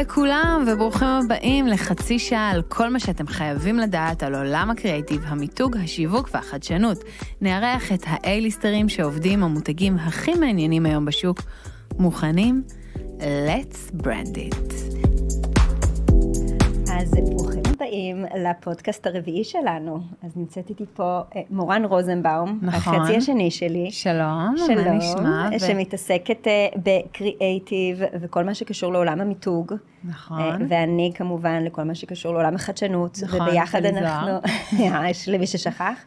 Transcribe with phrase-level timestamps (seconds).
[0.00, 5.76] לכולם וברוכים הבאים לחצי שעה על כל מה שאתם חייבים לדעת על עולם הקריאייטיב, המיתוג,
[5.76, 7.04] השיווק והחדשנות.
[7.40, 11.42] נארח את האייליסטרים שעובדים המותגים הכי מעניינים היום בשוק.
[11.98, 12.62] מוכנים?
[13.18, 14.72] Let's brand it.
[16.92, 20.00] אז ברוכים הבאים לפודקאסט הרביעי שלנו.
[20.22, 22.94] אז נמצאת איתי פה אה, מורן רוזנבאום, נכון.
[22.94, 23.90] החצי השני שלי.
[23.90, 25.58] שלום, שלום, מה נשמע?
[25.58, 29.74] שמתעסקת אה, בקריאייטיב וכל מה שקשור לעולם המיתוג.
[30.04, 30.40] נכון.
[30.40, 33.18] אה, ואני כמובן לכל מה שקשור לעולם החדשנות.
[33.22, 34.32] נכון, וביחד אנחנו,
[35.10, 36.04] יש למי ששכח.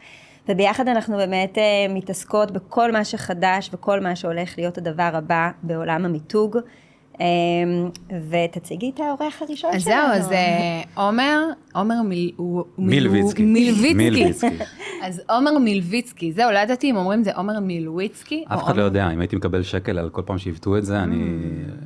[0.49, 1.57] וביחד אנחנו באמת
[1.89, 6.57] מתעסקות בכל מה שחדש וכל מה שהולך להיות הדבר הבא בעולם המיתוג.
[7.21, 7.25] אה,
[8.29, 9.95] ותציגי את האורח הראשון אז שלנו.
[10.07, 11.41] זהו, אז אה, עומר,
[11.75, 12.31] עומר מיל...
[12.35, 13.43] הוא- מילביצקי.
[13.43, 13.93] מילביצקי.
[13.93, 14.47] מילביצקי.
[15.03, 18.43] אז עומר מילביצקי, זהו, לא ידעתי אם אומרים זה עומר מילביצקי.
[18.47, 21.15] אף אחד לא יודע, אם הייתי מקבל שקל על כל פעם שעיוותו את זה, אני...
[21.15, 21.85] Mm.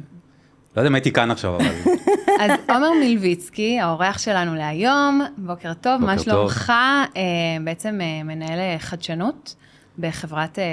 [0.75, 1.65] לא יודע אם הייתי כאן עכשיו, אבל...
[2.41, 6.69] אז עומר מילביצקי, האורח שלנו להיום, בוקר טוב, מה שלומך?
[6.69, 7.21] אה,
[7.63, 9.55] בעצם אה, מנהל חדשנות
[9.99, 10.63] בחברת אה,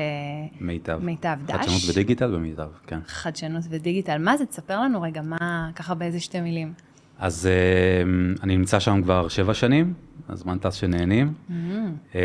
[0.61, 0.99] מיטב.
[1.03, 1.53] מיטב דש.
[1.53, 2.99] חדשנות ודיגיטל במיטב, כן.
[3.07, 4.19] חדשנות ודיגיטל.
[4.19, 4.47] מה זה?
[4.47, 6.73] תספר לנו רגע, מה, ככה באיזה שתי מילים.
[7.19, 8.03] אז אה,
[8.43, 9.95] אני נמצא שם כבר שבע שנים,
[10.29, 11.33] הזמן טס שנהנים.
[11.49, 11.53] Mm.
[12.15, 12.21] אה,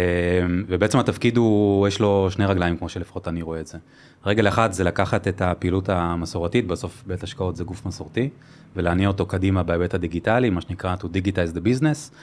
[0.68, 3.78] ובעצם התפקיד הוא, יש לו שני רגליים, כמו שלפחות אני רואה את זה.
[4.26, 8.30] רגל אחת זה לקחת את הפעילות המסורתית, בסוף בית השקעות זה גוף מסורתי,
[8.76, 12.14] ולהניע אותו קדימה בהיבט הדיגיטלי, מה שנקרא to digitize the business.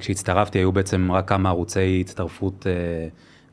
[0.00, 2.66] כשהצטרפתי היו בעצם רק כמה ערוצי הצטרפות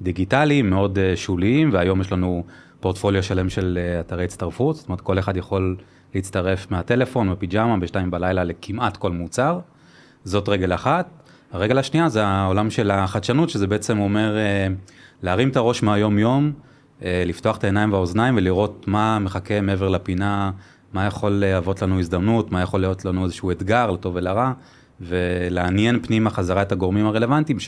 [0.02, 2.44] דיגיטליים, מאוד אה, שוליים, והיום יש לנו
[2.80, 5.76] פורטפוליו שלם של אה, אתרי הצטרפות, זאת אומרת כל אחד יכול
[6.16, 9.60] להצטרף מהטלפון, בפיג'מה, בשתיים בלילה לכמעט כל מוצר.
[10.24, 11.10] זאת רגל אחת.
[11.52, 14.68] הרגל השנייה זה העולם של החדשנות, שזה בעצם אומר אה,
[15.24, 16.52] להרים את הראש מהיום-יום,
[17.06, 20.52] לפתוח את העיניים והאוזניים ולראות מה מחכה מעבר לפינה,
[20.94, 24.54] מה יכול להוות לנו הזדמנות, מה יכול להיות לנו איזשהו אתגר, לטוב ולרע,
[25.02, 27.60] ולעניין פנימה חזרה את הגורמים הרלוונטיים,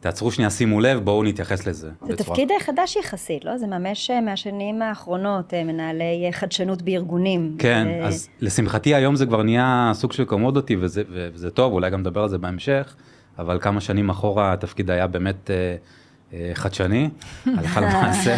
[0.00, 1.88] שתעצרו שנייה, שימו לב, בואו נתייחס לזה.
[2.06, 3.58] זה בצורה- תפקיד חדש יחסית, לא?
[3.58, 7.54] זה ממש אה, מהשנים האחרונות, אה, מנהלי אה, חדשנות בארגונים.
[7.58, 11.90] כן, זה- אז לשמחתי היום זה כבר נהיה סוג של קומודיטי וזה, וזה טוב, אולי
[11.90, 12.94] גם נדבר על זה בהמשך,
[13.38, 15.76] אבל כמה שנים אחורה התפקיד היה באמת אה,
[16.32, 17.08] אה, חדשני,
[17.58, 18.36] הלכה למעשה.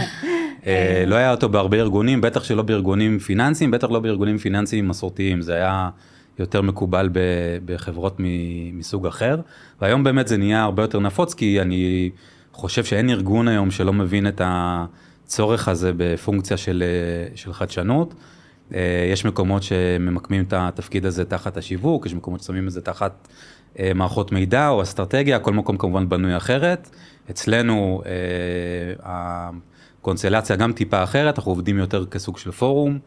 [0.66, 5.40] אה, לא היה אותו בהרבה ארגונים, בטח שלא בארגונים פיננסיים, בטח לא בארגונים פיננסיים מסורתיים,
[5.42, 5.90] זה היה
[6.42, 7.10] יותר מקובל
[7.64, 8.16] בחברות
[8.72, 9.40] מסוג אחר,
[9.80, 12.10] והיום באמת זה נהיה הרבה יותר נפוץ, כי אני
[12.52, 16.82] חושב שאין ארגון היום שלא מבין את הצורך הזה בפונקציה של,
[17.34, 18.14] של חדשנות.
[18.74, 23.28] אה, יש מקומות שממקמים את התפקיד הזה תחת השיווק, יש מקומות ששמים את זה תחת
[23.78, 26.90] אה, מערכות מידע או אסטרטגיה, כל מקום כמובן בנוי אחרת.
[27.30, 28.12] אצלנו אה,
[30.00, 32.98] הקונסטלציה גם טיפה אחרת, אנחנו עובדים יותר כסוג של פורום,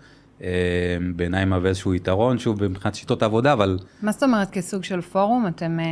[1.16, 5.47] בעיניי מהווה איזשהו יתרון, שוב, מבחינת שיטות העבודה, אבל מה זאת אומרת כסוג של פורום?
[5.47, 5.79] אתם...
[5.79, 5.85] אה,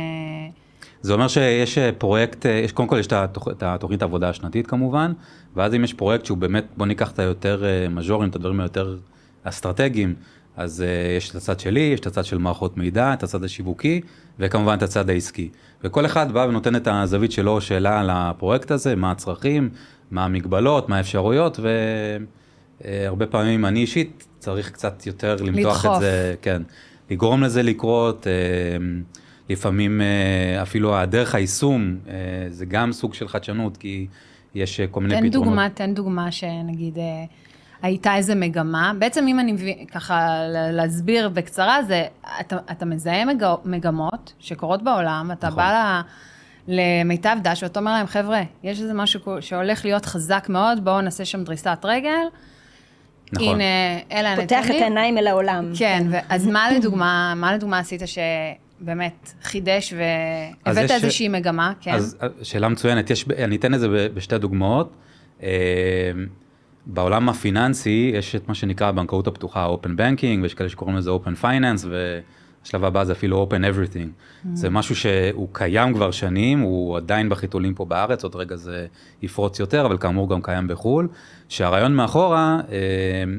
[1.02, 4.28] זה אומר שיש אה, פרויקט, אה, יש קודם כל יש את התוכ- את התוכנית העבודה
[4.28, 5.12] השנתית כמובן,
[5.56, 8.96] ואז אם יש פרויקט שהוא באמת, בוא ניקח את היותר אה, מז'ורים, את הדברים היותר
[9.42, 10.14] אסטרטגיים,
[10.56, 14.00] אז אה, יש את הצד שלי, יש את הצד של מערכות מידע, את הצד השיווקי,
[14.38, 15.48] וכמובן את הצד העסקי.
[15.84, 19.68] וכל אחד בא ונותן את הזווית שלו, שאלה על הפרויקט הזה, מה הצרכים,
[20.10, 21.60] מה המגבלות, מה האפשרויות,
[22.84, 25.96] והרבה פעמים אני אישית צריך קצת יותר למתוח לדחוף.
[25.96, 26.62] את זה, כן,
[27.10, 28.26] לגרום לזה לקרות.
[28.26, 28.32] אה,
[29.48, 32.14] לפעמים אה, אפילו הדרך היישום אה,
[32.50, 34.06] זה גם סוג של חדשנות, כי
[34.54, 35.48] יש כל מיני תן פתרונות.
[35.48, 36.98] דוגמה, תן דוגמה שנגיד
[37.82, 38.92] הייתה איזה מגמה.
[38.98, 40.38] בעצם אם אני מבין, ככה
[40.72, 42.04] להסביר בקצרה, זה,
[42.40, 45.56] אתה, אתה מזהה מג, מגמות שקורות בעולם, אתה נכון.
[45.56, 46.02] בא
[46.68, 51.00] ל, למיטב דש ואתה אומר להם, חבר'ה, יש איזה משהו שהולך להיות חזק מאוד, בואו
[51.00, 52.26] נעשה שם דריסת רגל.
[53.32, 53.48] נכון.
[53.48, 53.64] הנה,
[54.12, 54.48] אלה הנתונים.
[54.48, 55.72] פותח את העיניים אל העולם.
[55.78, 59.94] כן, ו- אז מה לדוגמה, מה לדוגמה עשית שבאמת חידש
[60.66, 61.92] והבאת איזושהי מגמה, כן?
[61.94, 64.92] אז שאלה מצוינת, יש, אני אתן את זה בשתי דוגמאות.
[65.42, 65.48] אה,
[66.86, 71.42] בעולם הפיננסי יש את מה שנקרא הבנקאות הפתוחה, open banking, ויש כאלה שקוראים לזה open
[71.42, 71.86] finance,
[72.64, 74.08] והשלב הבא זה אפילו open everything.
[74.54, 78.86] זה משהו שהוא קיים כבר שנים, הוא עדיין בחיתולים פה בארץ, עוד רגע זה
[79.22, 81.08] יפרוץ יותר, אבל כאמור גם קיים בחו"ל.
[81.48, 82.76] שהרעיון מאחורה אה,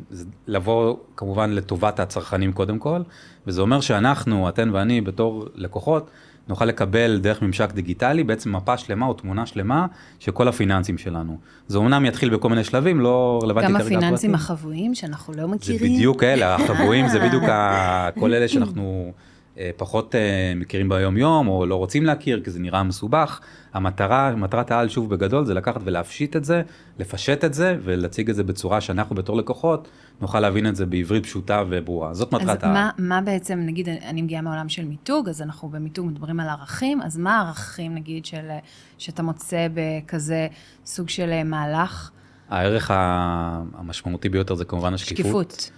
[0.10, 3.02] זה לבוא כמובן לטובת הצרכנים קודם כל,
[3.48, 6.10] וזה אומר שאנחנו, אתן ואני בתור לקוחות,
[6.48, 9.86] נוכל לקבל דרך ממשק דיגיטלי בעצם מפה שלמה או תמונה שלמה
[10.20, 11.38] של כל הפיננסים שלנו.
[11.68, 13.86] זה אומנם יתחיל בכל מיני שלבים, לא רלוונטי גם כרגע.
[13.86, 14.36] הפיננסים הפרטים.
[14.36, 15.94] החבויים שאנחנו לא זה מכירים.
[15.94, 17.44] בדיוק אלה, החבויים זה בדיוק
[18.20, 19.12] כל אלה שאנחנו
[19.78, 23.40] פחות אה, מכירים ביום יום, או לא רוצים להכיר, כי זה נראה מסובך.
[23.74, 26.62] המטרה, מטרת העל, שוב, בגדול, זה לקחת ולהפשיט את זה,
[27.00, 29.88] לפשט את זה, ולהציג את זה בצורה שאנחנו בתור לקוחות,
[30.22, 32.14] נוכל להבין את זה בעברית פשוטה וברורה.
[32.14, 32.78] זאת מטרת העל.
[32.78, 36.50] אז מה, מה בעצם, נגיד, אני מגיעה מעולם של מיתוג, אז אנחנו במיתוג מדברים על
[36.50, 38.50] ערכים, אז מה הערכים, נגיד, של,
[38.98, 40.48] שאתה מוצא בכזה
[40.86, 42.12] סוג של מהלך?
[42.50, 45.52] הערך המשמעותי ביותר זה כמובן השקיפות.
[45.52, 45.72] שקיפות.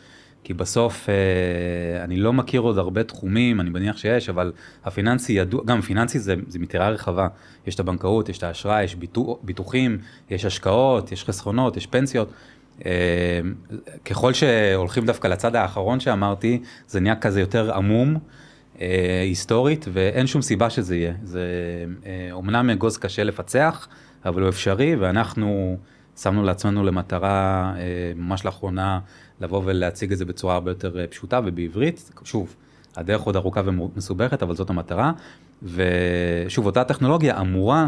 [0.47, 4.51] כי בסוף אה, אני לא מכיר עוד הרבה תחומים, אני מניח שיש, אבל
[4.85, 7.27] הפיננסי ידוע, גם פיננסי זה, זה מטרה רחבה.
[7.67, 9.97] יש את הבנקאות, יש את האשראי, יש ביטוח, ביטוחים,
[10.29, 12.31] יש השקעות, יש חסכונות, יש פנסיות.
[12.85, 12.91] אה,
[14.05, 18.17] ככל שהולכים דווקא לצד האחרון שאמרתי, זה נהיה כזה יותר עמום.
[18.81, 21.13] אה, היסטורית, ואין שום סיבה שזה יהיה.
[21.23, 21.45] זה
[22.31, 23.88] אומנם אגוז קשה לפצח,
[24.25, 25.77] אבל הוא אפשרי, ואנחנו
[26.18, 27.74] שמנו לעצמנו למטרה
[28.16, 29.00] ממש לאחרונה
[29.42, 32.12] לבוא ולהציג את זה בצורה הרבה יותר אה, פשוטה ובעברית.
[32.24, 32.56] שוב,
[32.96, 35.12] הדרך עוד ארוכה ומסובכת, אבל זאת המטרה.
[35.64, 37.88] ושוב, אותה טכנולוגיה אמורה,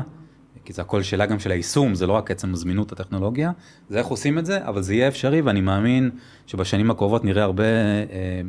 [0.65, 3.51] כי זה הכל שאלה גם של היישום, זה לא רק עצם זמינות הטכנולוגיה,
[3.89, 6.09] זה איך עושים את זה, אבל זה יהיה אפשרי, ואני מאמין
[6.47, 8.41] שבשנים הקרובות נראה הרבה אה,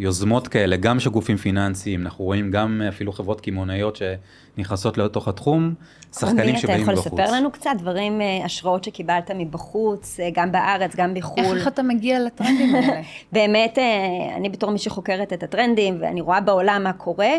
[0.00, 5.74] יוזמות כאלה, גם של גופים פיננסיים, אנחנו רואים גם אפילו חברות קמעונאיות שנכנסות לתוך התחום,
[6.12, 6.98] שחקנים שבאים בחוץ.
[6.98, 11.56] אתה יכול לספר לנו קצת דברים, אה, השראות שקיבלת מבחוץ, אה, גם בארץ, גם בחו"ל?
[11.56, 13.00] איך אתה מגיע לטרנדים האלה?
[13.32, 17.32] באמת, אה, אני בתור מי שחוקרת את הטרנדים, ואני רואה בעולם מה קורה,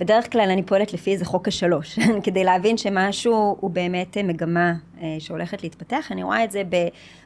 [0.00, 4.72] בדרך כלל אני פועלת לפי איזה חוק השלוש, כדי להבין שמשהו הוא באמת מגמה
[5.18, 6.08] שהולכת להתפתח.
[6.10, 6.62] אני רואה את זה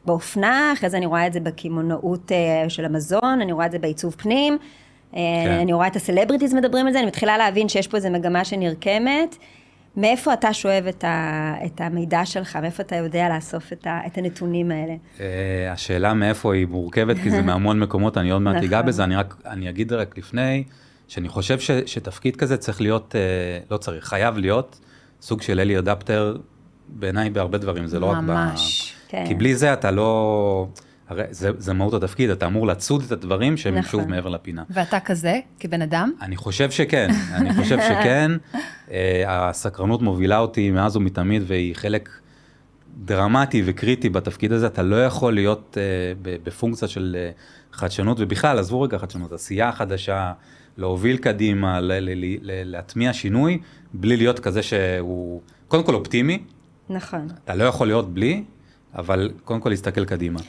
[0.05, 2.33] באופנה, אחרי זה אני רואה את זה בקמעונאות
[2.69, 4.59] של המזון, אני רואה את זה בעיצוב פנים.
[5.13, 5.19] כן.
[5.61, 9.37] אני רואה את הסלבריטיז מדברים על זה, אני מתחילה להבין שיש פה איזו מגמה שנרקמת.
[9.97, 12.57] מאיפה אתה שואב את, ה, את המידע שלך?
[12.57, 14.95] מאיפה אתה יודע לאסוף את, ה, את הנתונים האלה?
[15.19, 15.21] Uh,
[15.71, 18.87] השאלה מאיפה היא מורכבת, כי זה מהמון מקומות, אני עוד מעט אגע נכון.
[18.89, 20.65] בזה, אני רק, אני אגיד רק לפני,
[21.09, 24.81] שאני חושב ש, שתפקיד כזה צריך להיות, uh, לא צריך, חייב להיות
[25.21, 26.37] סוג של אלי אדפטר,
[26.89, 28.21] בעיניי בהרבה דברים, זה לא רק ב...
[28.21, 28.95] ממש.
[29.09, 29.25] כן.
[29.29, 30.69] כי בלי זה אתה לא...
[31.09, 33.91] הרי זה, זה מהות התפקיד, אתה אמור לצוד את הדברים שהם נכון.
[33.91, 34.63] שוב מעבר לפינה.
[34.71, 36.13] ואתה כזה, כבן אדם?
[36.23, 38.31] אני חושב שכן, אני חושב שכן.
[38.55, 38.91] uh,
[39.27, 42.09] הסקרנות מובילה אותי מאז ומתמיד, והיא חלק
[43.05, 44.67] דרמטי וקריטי בתפקיד הזה.
[44.67, 50.33] אתה לא יכול להיות uh, בפונקציה של uh, חדשנות, ובכלל, עזבו רגע חדשנות, עשייה חדשה,
[50.77, 51.79] להוביל קדימה,
[52.43, 53.59] להטמיע שינוי,
[53.95, 56.43] בלי להיות כזה שהוא, קודם כל אופטימי.
[56.91, 57.29] נכון.
[57.45, 58.45] אתה לא יכול להיות בלי,
[58.95, 60.41] אבל קודם כל להסתכל קדימה.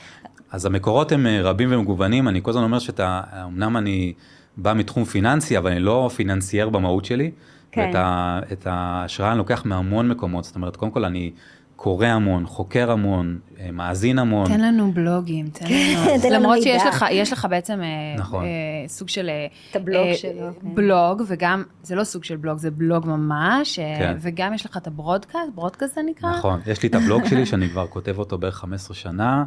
[0.50, 4.12] אז המקורות הם אה, רבים ומגוונים, אני כל הזמן אומר שאתה, אמנם אני
[4.56, 7.30] בא מתחום פיננסי, אבל אני לא פיננסייר במהות שלי.
[7.72, 7.90] כן.
[7.94, 11.32] ואת ההשראה אני לוקח מהמון מקומות, זאת אומרת, קודם כל אני
[11.78, 14.46] קורא המון, חוקר המון, אה, מאזין המון.
[14.46, 16.30] תן לנו בלוגים, תן לנו...
[16.30, 17.86] למרות שיש לך, יש לך בעצם אה,
[18.18, 18.44] נכון.
[18.44, 18.48] אה,
[18.88, 19.30] סוג של...
[19.70, 20.50] את הבלוג אה, שלו.
[20.62, 20.74] כן.
[20.74, 24.16] בלוג, וגם, זה לא סוג של בלוג, זה בלוג ממש, כן.
[24.20, 26.30] וגם יש לך את הברודקאסט, ברודקאסט זה נקרא?
[26.30, 29.44] נכון, יש לי את הבלוג שלי שאני כבר כותב אותו בערך 15 שנה.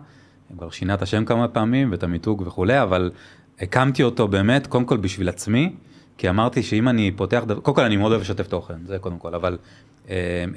[0.57, 3.11] כבר שינה את השם כמה פעמים ואת המיתוג וכולי, אבל
[3.59, 5.75] הקמתי אותו באמת, קודם כל בשביל עצמי,
[6.17, 9.35] כי אמרתי שאם אני פותח, קודם כל אני מאוד אוהב לשתף תוכן, זה קודם כל,
[9.35, 9.57] אבל אה,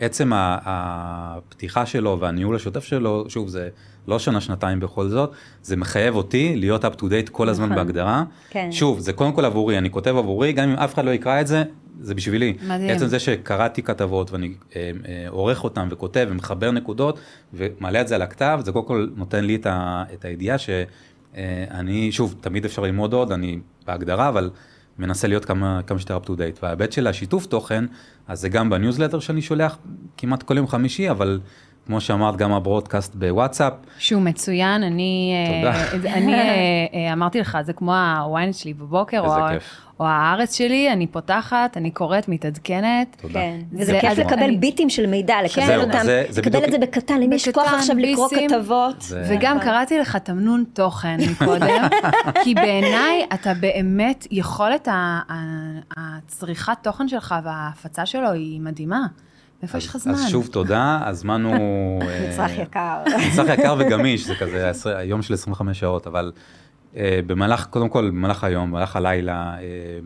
[0.01, 3.69] עצם הפתיחה שלו והניהול השוטף שלו, שוב, זה
[4.09, 5.33] לא שנה, שנתיים בכל זאת,
[5.63, 7.77] זה מחייב אותי להיות up to date כל הזמן נכון.
[7.77, 8.25] בהגדרה.
[8.51, 8.73] כן.
[8.73, 11.47] שוב, זה קודם כל עבורי, אני כותב עבורי, גם אם אף אחד לא יקרא את
[11.47, 11.63] זה,
[12.01, 12.55] זה בשבילי.
[12.67, 12.91] מדהים.
[12.91, 17.21] עצם זה שקראתי כתבות ואני אה, אה, עורך אותן וכותב ומחבר נקודות
[17.55, 22.13] ומעלה את זה על הכתב, זה קודם כל נותן לי את, ה, את הידיעה שאני,
[22.13, 24.51] שוב, תמיד אפשר ללמוד עוד, אני בהגדרה, אבל
[24.99, 26.59] מנסה להיות כמה, כמה שיותר up to date.
[26.63, 27.85] וההיבט של השיתוף תוכן,
[28.29, 29.79] אז זה גם בניוזלטר שאני שולח
[30.17, 31.41] כמעט כל יום חמישי, אבל
[31.87, 33.73] כמו שאמרת, גם ה broadcast ב WhatsApp.
[33.99, 35.35] שהוא מצוין, אני...
[35.47, 35.75] תודה.
[35.75, 36.41] אה, אני אה,
[36.95, 39.35] אה, אמרתי לך, זה כמו הוויינט שלי בבוקר, או.
[40.01, 43.17] או הארץ שלי, אני פותחת, אני קוראת, מתעדכנת.
[43.21, 43.35] תודה.
[43.35, 44.57] כן, וזה זה, כיף לקבל אני...
[44.57, 46.65] ביטים של מידע, לקבל כן, אותם, זה, זה לקבל בדיוק...
[46.65, 49.01] את זה בקטן, למי יש כוח עכשיו לקרוא כתבות.
[49.01, 49.25] זה...
[49.29, 49.61] וגם.
[49.61, 51.89] קראתי לך תמנון תוכן מקודם,
[52.45, 54.89] כי בעיניי אתה באמת, יכולת
[55.97, 59.07] הצריכת תוכן שלך וההפצה שלו היא מדהימה.
[59.65, 60.13] איפה יש לך זמן?
[60.13, 62.03] אז שוב תודה, הזמן הוא...
[62.29, 63.03] מצרך אה, יקר.
[63.33, 66.33] מצרך יקר וגמיש, זה כזה היום של 25 שעות, אבל
[66.97, 69.63] אה, במהלך, קודם כל במהלך היום, במהלך הלילה, אה,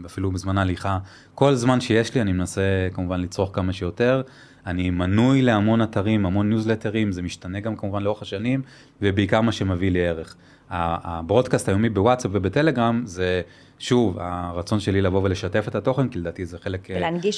[0.07, 0.99] אפילו בזמן ההליכה,
[1.35, 4.23] כל זמן שיש לי אני מנסה כמובן לצרוך כמה שיותר.
[4.67, 8.63] אני מנוי להמון אתרים, המון ניוזלטרים, זה משתנה גם כמובן לאורך השנים,
[9.03, 10.37] ובעיקר מה שמביא לי ערך.
[10.71, 13.41] הברודקאסט היומי בוואטסאפ ובטלגרם זה
[13.79, 16.89] שוב הרצון שלי לבוא ולשתף את התוכן כי לדעתי זה חלק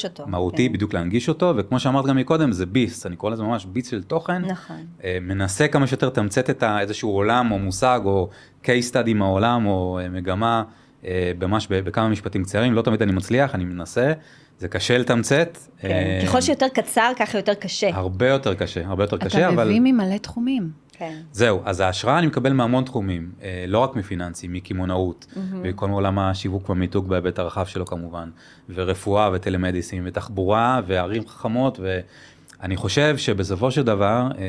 [0.05, 0.73] אותו מהותי כן.
[0.73, 4.03] בדיוק להנגיש אותו וכמו שאמרת גם מקודם זה ביס אני קורא לזה ממש ביס של
[4.03, 4.77] תוכן נכון.
[5.05, 8.29] אה, מנסה כמה שיותר לתמצת את איזשהו עולם או מושג או
[8.65, 10.63] case study מהעולם או אה, מגמה
[11.05, 14.13] אה, ממש בכמה משפטים קצרים, לא תמיד אני מצליח, אני מנסה,
[14.59, 15.59] זה קשה לתמצת.
[15.79, 15.89] כן.
[15.89, 17.91] אה, ככל שיותר קצר, ככה יותר קשה.
[17.93, 19.69] הרבה יותר קשה, הרבה יותר קשה, אתה אבל...
[19.69, 20.71] מביא ממלא תחומים.
[21.01, 21.21] כן.
[21.33, 25.27] זהו, אז ההשראה אני מקבל מהמון תחומים, אה, לא רק מפיננסי, מקמעונאות,
[25.63, 28.31] וכל עולם השיווק והמיתוג בהיבט הרחב שלו כמובן,
[28.69, 34.45] ורפואה וטלמדיסין, ותחבורה, וערים חכמות, ואני חושב שבסופו של דבר, אה,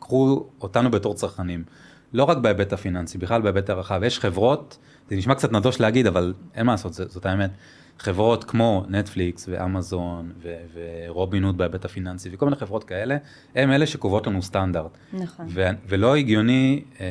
[0.00, 1.64] קחו אותנו בתור צרכנים,
[2.12, 4.78] לא רק בהיבט הפיננסי, בכלל בהיבט הרחב, יש חברות,
[5.10, 7.50] זה נשמע קצת נדוש להגיד, אבל אין מה לעשות, זאת האמת.
[7.98, 13.16] חברות כמו נטפליקס ואמזון ו- ורובין הוד בהיבט הפיננסי וכל מיני חברות כאלה,
[13.54, 14.98] הם אלה שקובעות לנו סטנדרט.
[15.12, 15.46] נכון.
[15.48, 17.06] ו- ולא הגיוני, אה,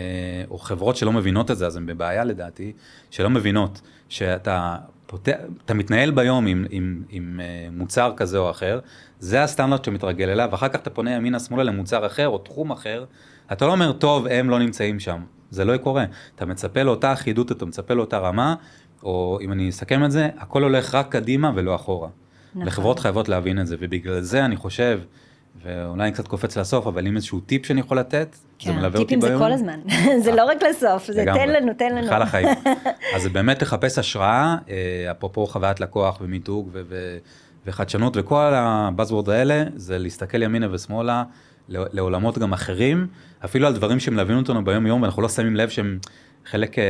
[0.49, 2.73] או חברות שלא מבינות את זה, אז הן בבעיה לדעתי,
[3.11, 5.33] שלא מבינות שאתה פותח,
[5.65, 8.79] אתה מתנהל ביום עם, עם, עם אה, מוצר כזה או אחר,
[9.19, 13.05] זה הסטנדרט שמתרגל אליו, ואחר כך אתה פונה ימינה שמאלה למוצר אחר או תחום אחר,
[13.51, 16.05] אתה לא אומר, טוב, הם לא נמצאים שם, זה לא קורה.
[16.35, 18.55] אתה מצפה לאותה אחידות, אתה מצפה לאותה רמה,
[19.03, 22.07] או אם אני אסכם את זה, הכל הולך רק קדימה ולא אחורה.
[22.55, 22.67] נכון.
[22.67, 24.99] וחברות חייבות להבין את זה, ובגלל זה אני חושב,
[25.63, 28.99] ואולי אני קצת קופץ לסוף, אבל אם איזשהו טיפ שאני יכול לתת, כן, זה מלווה
[28.99, 29.37] אותי טיפים ביום.
[29.39, 29.79] זה כל הזמן,
[30.23, 31.25] זה לא רק לסוף, זה.
[31.33, 32.05] תן לנו, תן לנו.
[32.07, 32.47] בכלל החיים.
[33.15, 37.17] אז באמת לחפש השראה, אה, אפרופו חוויית לקוח ומיתוג ו- ו-
[37.65, 41.23] וחדשנות וכל הבאזוורד האלה, זה להסתכל ימינה ושמאלה
[41.69, 43.07] ל- לעולמות גם אחרים,
[43.45, 45.99] אפילו על דברים שמלווים אותנו ביום יום ואנחנו לא שמים לב שהם
[46.45, 46.89] חלק אה, אה,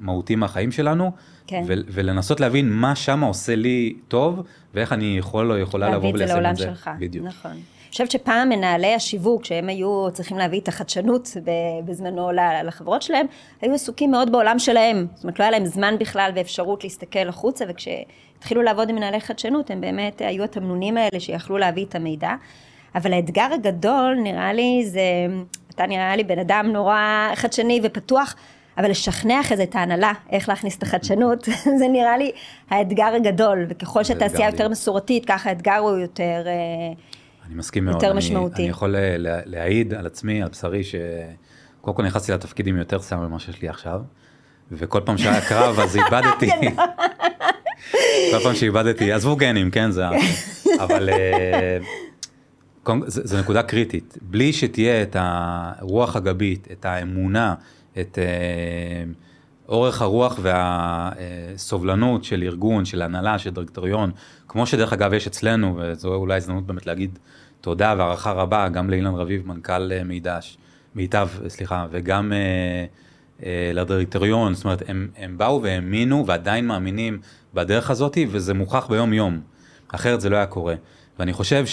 [0.00, 1.10] מהותי מהחיים שלנו,
[1.46, 1.62] כן.
[1.66, 4.42] ו- ולנסות להבין מה שמה עושה לי טוב,
[4.74, 6.64] ואיך אני יכול או יכולה לבוא להביא את זה לעולם את זה.
[6.64, 6.90] שלך.
[6.98, 7.26] בדיוק.
[7.26, 7.50] נכון.
[7.50, 11.36] אני חושבת שפעם מנהלי השיווק, שהם היו צריכים להביא את החדשנות
[11.84, 12.30] בזמנו
[12.64, 13.26] לחברות שלהם,
[13.60, 15.06] היו עסוקים מאוד בעולם שלהם.
[15.14, 19.70] זאת אומרת, לא היה להם זמן בכלל ואפשרות להסתכל החוצה, וכשהתחילו לעבוד עם מנהלי חדשנות,
[19.70, 22.34] הם באמת היו התמנונים האלה שיכלו להביא את המידע.
[22.94, 25.00] אבל האתגר הגדול, נראה לי, זה,
[25.80, 28.34] אתה נראה לי בן אדם נורא חדשני ופתוח,
[28.78, 31.44] אבל לשכנע אחרי זה את ההנהלה, איך להכניס את החדשנות,
[31.78, 32.30] זה נראה לי
[32.70, 34.68] האתגר הגדול, וככל שהתעשייה יותר.
[34.68, 36.42] מסורתית, ככה האתגר הוא יותר...
[36.46, 36.52] אה,
[37.46, 37.94] אני מסכים מאוד.
[38.02, 38.62] יותר משמעותי.
[38.62, 43.00] אני יכול אה, לה- להעיד על עצמי, על בשרי, שקודם כל נכנסתי לתפקיד עם יותר
[43.00, 44.00] שיער ממה שיש לי עכשיו,
[44.72, 46.50] וכל פעם שהיה קרב אז איבדתי.
[48.30, 50.04] כל פעם שאיבדתי, עזבו גנים, כן, זה...
[50.80, 51.08] אבל
[52.90, 54.18] אה, זה נקודה קריטית.
[54.22, 57.54] בלי שתהיה את הרוח הגבית, את האמונה,
[58.00, 59.04] את אה,
[59.68, 64.10] אורך הרוח והסובלנות של ארגון, של הנהלה, של דירקטוריון,
[64.48, 67.18] כמו שדרך אגב יש אצלנו, וזו אולי הזדמנות באמת להגיד
[67.60, 70.58] תודה והערכה רבה גם לאילן רביב, מנכ"ל אה, מידש,
[70.94, 72.38] מיטב, סליחה, וגם אה,
[73.46, 77.18] אה, לדירקטוריון, זאת אומרת, הם, הם באו והאמינו ועדיין מאמינים
[77.54, 79.40] בדרך הזאת, וזה מוכח ביום יום,
[79.88, 80.74] אחרת זה לא היה קורה.
[81.18, 81.64] ואני חושב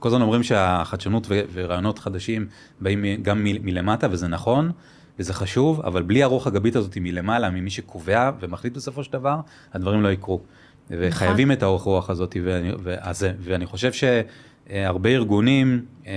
[0.00, 2.46] שכל הזמן אומרים שהחדשנות ורעיונות חדשים
[2.80, 4.70] באים גם מלמטה, וזה נכון,
[5.18, 9.40] וזה חשוב, אבל בלי הרוח הגבית הזאת מלמעלה, ממי שקובע ומחליט בסופו של דבר,
[9.72, 10.40] הדברים לא יקרו.
[10.90, 12.70] וחייבים את האורך רוח הזאת, ואני,
[13.40, 16.12] ואני חושב שהרבה ארגונים, אה,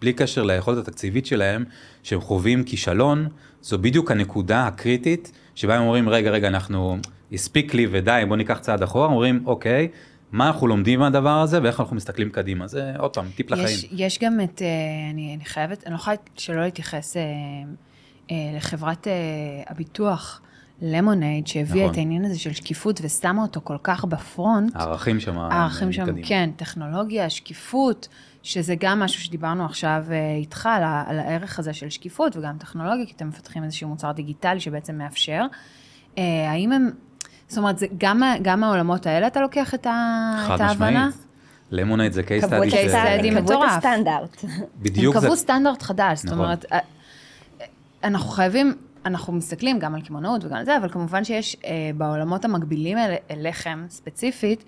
[0.00, 1.64] בלי קשר ליכולת התקציבית שלהם,
[2.02, 3.28] שהם חווים כישלון,
[3.62, 6.98] זו בדיוק הנקודה הקריטית, שבה הם אומרים, רגע, רגע, אנחנו,
[7.32, 9.88] הספיק לי ודי, בוא ניקח צעד אחורה, אומרים, אוקיי,
[10.32, 13.66] מה אנחנו לומדים מהדבר הזה ואיך אנחנו מסתכלים קדימה, זה עוד פעם, טיפ לחיים.
[13.66, 17.22] יש, יש גם את, אה, אני, אני חייבת, אני לא יכולה שלא להתייחס אה,
[18.30, 19.12] אה, לחברת אה,
[19.68, 20.40] הביטוח
[20.82, 21.92] למונייד, שהביאה נכון.
[21.92, 24.76] את העניין הזה של שקיפות ושמה אותו כל כך בפרונט.
[24.76, 26.26] הערכים שם, הערכים שם, קדימה.
[26.26, 28.08] כן, טכנולוגיה, שקיפות,
[28.42, 30.04] שזה גם משהו שדיברנו עכשיו
[30.38, 34.60] איתך, על, על הערך הזה של שקיפות וגם טכנולוגיה, כי אתם מפתחים איזשהו מוצר דיגיטלי
[34.60, 35.46] שבעצם מאפשר.
[36.16, 36.90] האם הם,
[37.50, 39.90] זאת אומרת, זה, גם, גם מהעולמות האלה אתה לוקח את, ה,
[40.54, 41.06] את ההבנה?
[41.06, 41.26] משמעית.
[41.70, 43.70] למונייד זה קייס קבעו את סטאדי, case study הסטנדרט, קבעו את מטורף.
[43.76, 44.44] הסטנדרט.
[44.78, 46.38] בדיוק הם זה, קבעו סטנדרט חדש, זאת נכון.
[46.38, 46.64] אומרת,
[48.04, 52.44] אנחנו חייבים, אנחנו מסתכלים גם על קמעונאות וגם על זה, אבל כמובן שיש אה, בעולמות
[52.44, 54.64] המקבילים אל, אליכם ספציפית,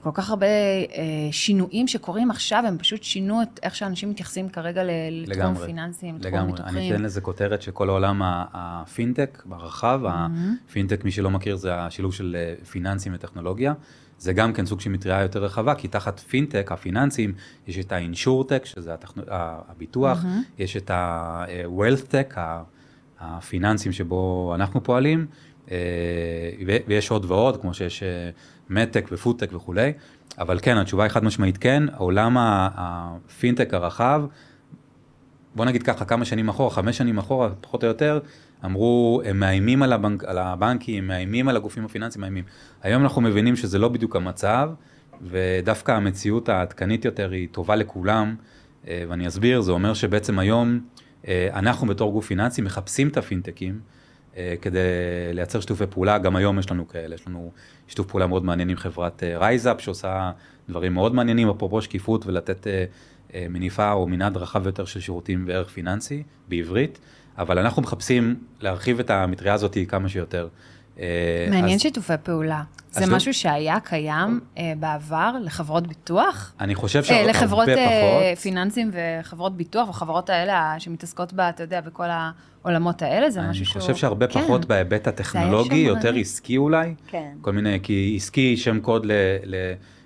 [0.00, 4.82] כל כך הרבה אה, שינויים שקורים עכשיו, הם פשוט שינו את איך שאנשים מתייחסים כרגע
[5.10, 6.52] לתחום פיננסים, לתחום לגמרי.
[6.52, 6.76] הביטוחים.
[6.78, 12.36] אני אתן לזה כותרת שכל העולם הפינטק, ברחב, הפינטק, מי שלא מכיר, זה השילוב של
[12.38, 13.72] אה, פיננסים וטכנולוגיה.
[14.18, 17.32] זה גם כן סוג של מטריה יותר רחבה, כי תחת פינטק, הפיננסים,
[17.66, 20.24] יש את ה insurtech, שזה הטכנו- ה- הביטוח,
[20.58, 22.38] יש את ה-wealth-tech,
[23.20, 25.26] הפיננסים שבו אנחנו פועלים,
[25.70, 25.76] אה,
[26.86, 28.02] ויש עוד ועוד, כמו שיש
[28.74, 29.92] מדטק ופודטק וכולי,
[30.38, 34.22] אבל כן, התשובה היא חד משמעית כן, העולם הפינטק הרחב,
[35.54, 38.18] בוא נגיד ככה, כמה שנים אחורה, חמש שנים אחורה, פחות או יותר,
[38.64, 42.44] אמרו, הם מאיימים על, הבנק, על הבנקים, מאיימים על הגופים הפיננסיים, מאיימים.
[42.82, 44.70] היום אנחנו מבינים שזה לא בדיוק המצב,
[45.22, 48.34] ודווקא המציאות העדכנית יותר היא טובה לכולם,
[48.88, 50.80] אה, ואני אסביר, זה אומר שבעצם היום
[51.28, 53.80] אה, אנחנו בתור גוף פיננסי מחפשים את הפינטקים,
[54.62, 54.78] כדי
[55.32, 57.52] לייצר שיתופי פעולה, גם היום יש לנו כאלה, יש לנו
[57.88, 60.30] שיתוף פעולה מאוד מעניין עם חברת RiseUp, שעושה
[60.68, 62.66] דברים מאוד מעניינים, אפרופו שקיפות ולתת
[63.34, 66.98] מניפה או מנעד רחב יותר של שירותים וערך פיננסי בעברית,
[67.38, 70.48] אבל אנחנו מחפשים להרחיב את המטריה הזאת כמה שיותר.
[71.50, 71.80] מעניין אז...
[71.80, 72.62] שיתופי פעולה.
[72.90, 76.52] זה לא- משהו שהיה קיים אה, בעבר לחברות ביטוח?
[76.60, 77.42] אני חושב שהרבה פחות.
[77.42, 82.06] לחברות אה, פיננסים וחברות ביטוח, וחברות האלה שמתעסקות בה, אתה יודע, בכל
[82.64, 83.74] העולמות האלה, זה משהו שהוא...
[83.74, 84.40] אני חושב שהרבה כן.
[84.40, 86.94] פחות בהיבט הטכנולוגי, יותר עסקי אולי.
[87.06, 87.32] כן.
[87.40, 89.12] כל מיני, כי עסקי שם קוד ל...
[89.44, 89.54] ל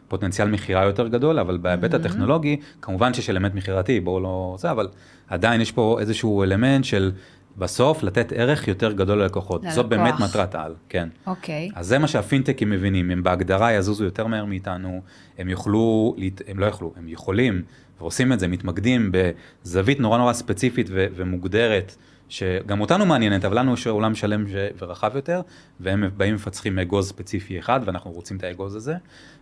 [0.08, 1.96] פוטנציאל מכירה יותר גדול, אבל בהיבט mm-hmm.
[1.96, 4.88] הטכנולוגי, כמובן שיש אלמנט מכירתי, בואו לא זה, אבל
[5.28, 7.12] עדיין יש פה איזשהו אלמנט של
[7.58, 9.62] בסוף לתת ערך יותר גדול ללקוחות.
[9.62, 9.76] ללקוח.
[9.76, 11.08] זאת באמת מטרת העל, כן.
[11.26, 11.70] אוקיי.
[11.74, 15.02] אז זה מה שהפינטקים מבינים, הם בהגדרה יזוזו יותר מהר מאיתנו,
[15.38, 16.16] הם יוכלו,
[16.48, 17.62] הם לא יוכלו, הם יכולים,
[18.00, 21.96] ועושים את זה, מתמקדים בזווית נורא נורא ספציפית ו- ומוגדרת,
[22.28, 24.44] שגם אותנו מעניינת, אבל לנו יש עולם שלם
[24.78, 25.40] ורחב יותר,
[25.80, 28.94] והם באים ומפצחים אגוז ספציפי אחד, ואנחנו רוצים את האגוז הזה.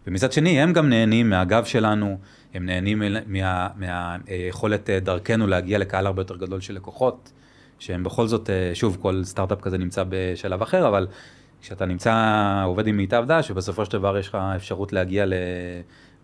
[0.07, 2.19] ומצד שני, הם גם נהנים מהגב שלנו,
[2.55, 3.03] הם נהנים
[3.77, 7.33] מהיכולת מה, מה, דרכנו להגיע לקהל הרבה יותר גדול של לקוחות.
[7.79, 11.07] שהם בכל זאת, אה, שוב, כל סטארט-אפ כזה נמצא בשלב אחר, אבל
[11.63, 15.43] כשאתה נמצא, עובד עם מיטב דש, ובסופו של דבר יש לך אפשרות להגיע ליותר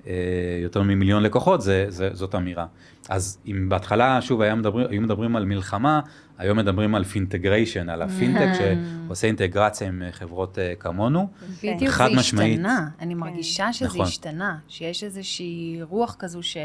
[0.07, 2.67] אה, ממיליון לקוחות, זה, זה, זאת אמירה.
[3.09, 6.01] אז אם בהתחלה, שוב, היו מדברים, היו מדברים על מלחמה,
[6.39, 11.29] היום מדברים על fintegration, על הפינטק שעושה אינטגרציה עם חברות אה, כמונו.
[11.59, 12.89] בדיוק, זה השתנה.
[13.01, 14.01] אני מרגישה שזה נכון.
[14.01, 16.57] השתנה, שיש איזושהי רוח כזו ש,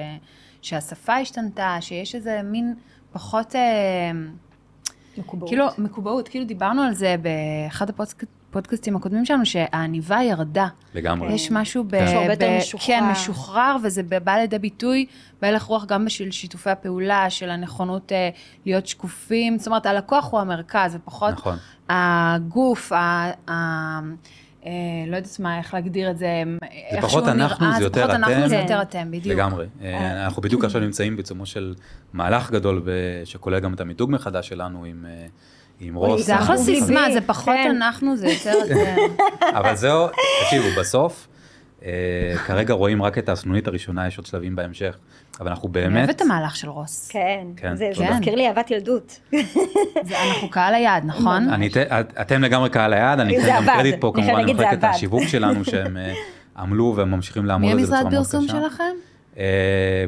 [0.62, 2.74] שהשפה השתנתה, שיש איזה מין
[3.12, 3.56] פחות...
[5.18, 5.50] מקובעות.
[5.50, 8.30] כאילו, מקובעות, כאילו דיברנו על זה באחד הפודקאסטים
[8.96, 10.68] הקודמים שלנו, שהעניבה ירדה.
[10.94, 11.34] לגמרי.
[11.34, 11.92] יש משהו ב...
[11.92, 12.06] כן.
[12.08, 12.86] הרבה יותר משוחרר.
[12.88, 15.06] כן, משוחרר, וזה בא לידי ביטוי
[15.42, 18.16] בהלך רוח גם בשביל שיתופי הפעולה, של הנכונות uh,
[18.66, 19.58] להיות שקופים.
[19.58, 21.58] זאת אומרת, הלקוח הוא המרכז, ופחות נכון.
[21.90, 23.32] הגוף, ה...
[23.50, 24.00] ה
[24.66, 24.72] אה,
[25.08, 26.44] לא יודעת מה, איך להגדיר את זה,
[26.92, 28.12] זה פחות אנחנו, זה יותר אתם.
[28.12, 29.36] זה פחות אנחנו, זה יותר אתם, בדיוק.
[29.36, 29.66] לגמרי.
[29.82, 31.76] אה, אנחנו בדיוק עכשיו נמצאים בעיצומו של
[32.14, 32.88] מהלך גדול,
[33.24, 35.06] שכולל גם את המיתוג מחדש שלנו עם...
[35.10, 35.28] אה,
[35.80, 36.26] עם רוס.
[36.26, 37.76] זה אחלה סיסמה, זה פחות כן.
[37.76, 38.58] אנחנו, זה יותר.
[39.60, 40.08] אבל זהו,
[40.44, 41.28] תקשיבו, בסוף,
[42.46, 44.98] כרגע רואים רק את הסנונית הראשונה, יש עוד שלבים בהמשך.
[45.40, 45.88] אבל אנחנו באמת...
[45.88, 47.08] אני אוהבת את המהלך של רוס.
[47.12, 49.20] כן, כן זה, זה מזכיר לי אהבת ילדות.
[50.04, 51.50] זה, אנחנו קהל היעד, נכון?
[51.50, 51.70] אני,
[52.22, 56.14] אתם לגמרי קהל היעד, אני אתן גם קרדיט פה כמובן למחלקת השיווק שלנו, שהם אה,
[56.58, 58.38] עמלו וממשיכים לעמוד על זה בצורה מאוד קשה.
[58.38, 59.15] מי המשרד פרסום שלכם?
[59.36, 59.38] Uh,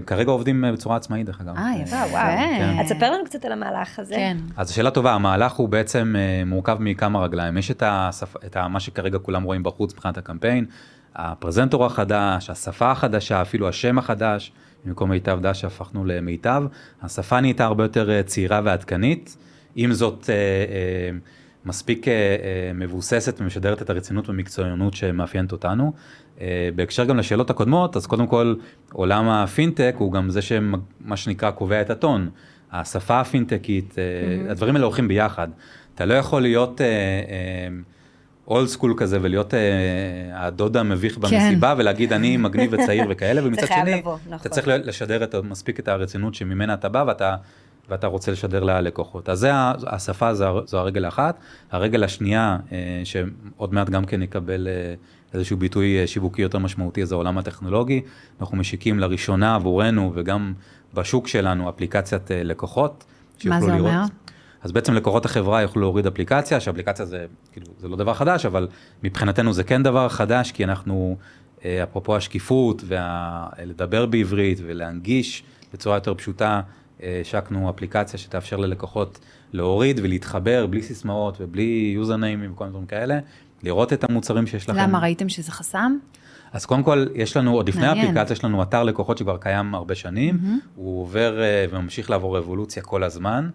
[0.05, 1.57] כרגע עובדים uh, בצורה עצמאית דרך אגב.
[1.57, 2.27] אה, יפה, וואו.
[2.37, 2.75] כן.
[2.79, 4.15] אז ספר לנו קצת על המהלך הזה.
[4.15, 4.37] כן.
[4.57, 7.57] אז שאלה טובה, המהלך הוא בעצם uh, מורכב מכמה רגליים.
[7.57, 7.83] יש את,
[8.69, 10.65] מה שכרגע כולם רואים בחוץ מבחינת הקמפיין,
[11.15, 14.51] הפרזנטור החדש, השפה החדשה, אפילו השם החדש.
[14.85, 16.63] במקום מיטב דש הפכנו למיטב.
[17.01, 19.37] השפה נהייתה הרבה יותר אה, צעירה ועדכנית,
[19.75, 20.29] עם זאת
[21.67, 22.05] אה, אה, מספיק
[22.75, 25.93] מבוססת ומשדרת את הרצינות והמקצוענות שמאפיינת אותנו.
[26.75, 28.55] בהקשר גם לשאלות הקודמות, אז קודם כל
[28.91, 32.29] עולם הפינטק הוא גם זה שמה שנקרא קובע את הטון.
[32.71, 34.51] השפה הפינטקית, mm-hmm.
[34.51, 35.47] הדברים האלה הולכים ביחד.
[35.95, 36.81] אתה לא יכול להיות...
[38.47, 39.59] אולד סקול כזה ולהיות אה,
[40.33, 41.21] הדוד המביך כן.
[41.21, 44.37] במסיבה ולהגיד אני מגניב וצעיר וכאלה ומצד שני לבוא, נכון.
[44.41, 47.35] אתה צריך לשדר את, מספיק את הרצינות שממנה אתה בא ואתה,
[47.89, 49.29] ואתה רוצה לשדר ללקוחות.
[49.29, 49.51] אז זה
[49.87, 51.39] השפה זו, זו הרגל האחת,
[51.71, 54.93] הרגל השנייה אה, שעוד מעט גם כן יקבל אה,
[55.33, 58.01] איזשהו ביטוי אה, שיווקי יותר משמעותי זה העולם הטכנולוגי,
[58.41, 60.53] אנחנו משיקים לראשונה עבורנו וגם
[60.93, 63.05] בשוק שלנו אפליקציית לקוחות.
[63.45, 64.01] מה זה אומר?
[64.61, 68.67] אז בעצם לקוחות החברה יוכלו להוריד אפליקציה, שאפליקציה זה, כאילו, זה לא דבר חדש, אבל
[69.03, 71.17] מבחינתנו זה כן דבר חדש, כי אנחנו,
[71.83, 76.61] אפרופו השקיפות, ולדבר בעברית ולהנגיש בצורה יותר פשוטה,
[77.03, 79.19] השקנו אפליקציה שתאפשר ללקוחות
[79.53, 83.19] להוריד ולהתחבר בלי סיסמאות ובלי יוזרניימים וכל מיני דברים כאלה,
[83.63, 84.79] לראות את המוצרים שיש לכם.
[84.79, 85.97] למה, ראיתם שזה חסם?
[86.53, 89.95] אז קודם כל, יש לנו, עוד לפני האפליקציה, יש לנו אתר לקוחות שכבר קיים הרבה
[89.95, 90.67] שנים, mm-hmm.
[90.75, 93.49] הוא עובר אה, וממשיך לעבור רבולוציה כל הזמן.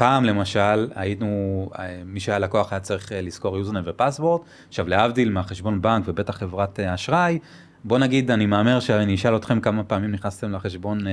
[0.00, 1.70] פעם למשל היינו,
[2.06, 6.80] מי שהיה לקוח היה צריך אה, לזכור יוזרנם ופסוורד, עכשיו להבדיל מהחשבון בנק ובטח חברת
[6.80, 7.38] אה, אשראי,
[7.84, 11.12] בוא נגיד אני מהמר שאני אשאל אתכם כמה פעמים נכנסתם לחשבון אה,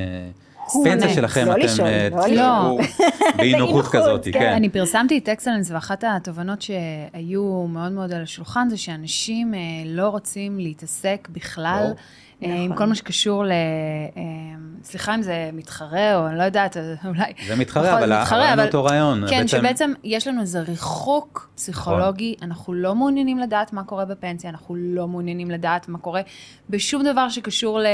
[0.83, 2.77] פנסיה שלכם, לא אתם תשאלו לא.
[3.37, 4.31] באי נוחות כזאת, כן.
[4.31, 4.53] כן.
[4.53, 9.53] אני פרסמתי את אקסלנס ואחת התובנות שהיו מאוד מאוד על השולחן זה שאנשים
[9.85, 11.91] לא רוצים להתעסק בכלל.
[12.41, 12.47] לא.
[12.47, 12.59] נכון.
[12.61, 13.51] עם כל מה שקשור ל...
[13.51, 14.21] אה,
[14.83, 17.33] סליחה אם זה מתחרה, או אני לא יודעת, אולי...
[17.47, 19.27] זה מתחרה, אבל הרעיון אותו רעיון.
[19.29, 19.47] כן, בעצם...
[19.47, 22.49] שבעצם יש לנו איזה ריחוק פסיכולוגי, נכון.
[22.49, 26.21] אנחנו לא מעוניינים לדעת מה קורה בפנסיה, אנחנו לא מעוניינים לדעת מה קורה
[26.69, 27.85] בשום דבר שקשור ל...
[27.85, 27.91] אה,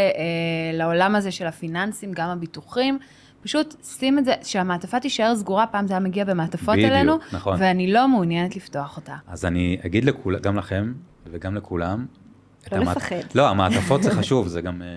[0.74, 3.00] לעולם הזה של הפיננסים, גם הביטוחים.
[3.42, 7.58] פשוט שים את זה, שהמעטפה תישאר סגורה, פעם זה היה מגיע במעטפות בדיוק, אלינו, נכון.
[7.60, 9.16] ואני לא מעוניינת לפתוח אותה.
[9.28, 10.94] אז אני אגיד לכול, גם לכם
[11.32, 12.06] וגם לכולם.
[12.72, 13.16] לא המעט- לפחד.
[13.36, 14.88] לא, המעטפות זה חשוב, זה גם אה,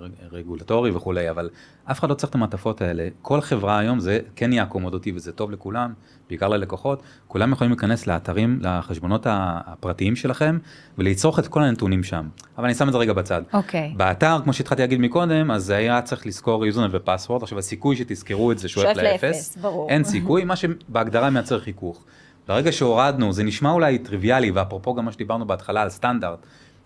[0.00, 1.50] ר- רגולטורי וכולי, אבל
[1.90, 3.08] אף אחד לא צריך את המעטפות האלה.
[3.22, 5.92] כל חברה היום זה כן יהיה אקומודוטי וזה טוב לכולם,
[6.28, 7.02] בעיקר ללקוחות.
[7.28, 10.58] כולם יכולים להיכנס לאתרים, לחשבונות הפרטיים שלכם
[10.98, 12.28] ולצרוך את כל הנתונים שם.
[12.58, 13.42] אבל אני שם את זה רגע בצד.
[13.52, 13.92] אוקיי.
[13.96, 18.52] באתר, כמו שהתחלתי להגיד מקודם, אז זה היה צריך לזכור יוזרנם ופסוורד, עכשיו הסיכוי שתזכרו
[18.52, 19.88] את זה שואף שואף לאפס, לאפס, ברור.
[19.90, 22.04] אין סיכוי, מה שבהגדרה מייצר חיכוך.
[22.48, 26.38] ברגע שהורדנו, זה נשמע אולי טריוויאלי, ואפרופו גם מה שדיברנו בהתחלה על סטנדרט,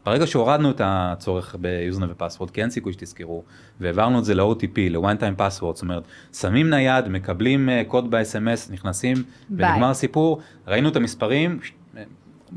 [0.04, 3.42] ברגע שהורדנו את הצורך ב username ו password, כי אין סיכוי שתזכרו,
[3.80, 8.72] והעברנו את זה ל-OTP, ל-one time password, זאת אומרת, שמים נייד, מקבלים אה, קוד ב-SMS,
[8.72, 9.16] נכנסים,
[9.48, 9.70] ביי.
[9.70, 11.58] ונגמר הסיפור, ראינו את המספרים,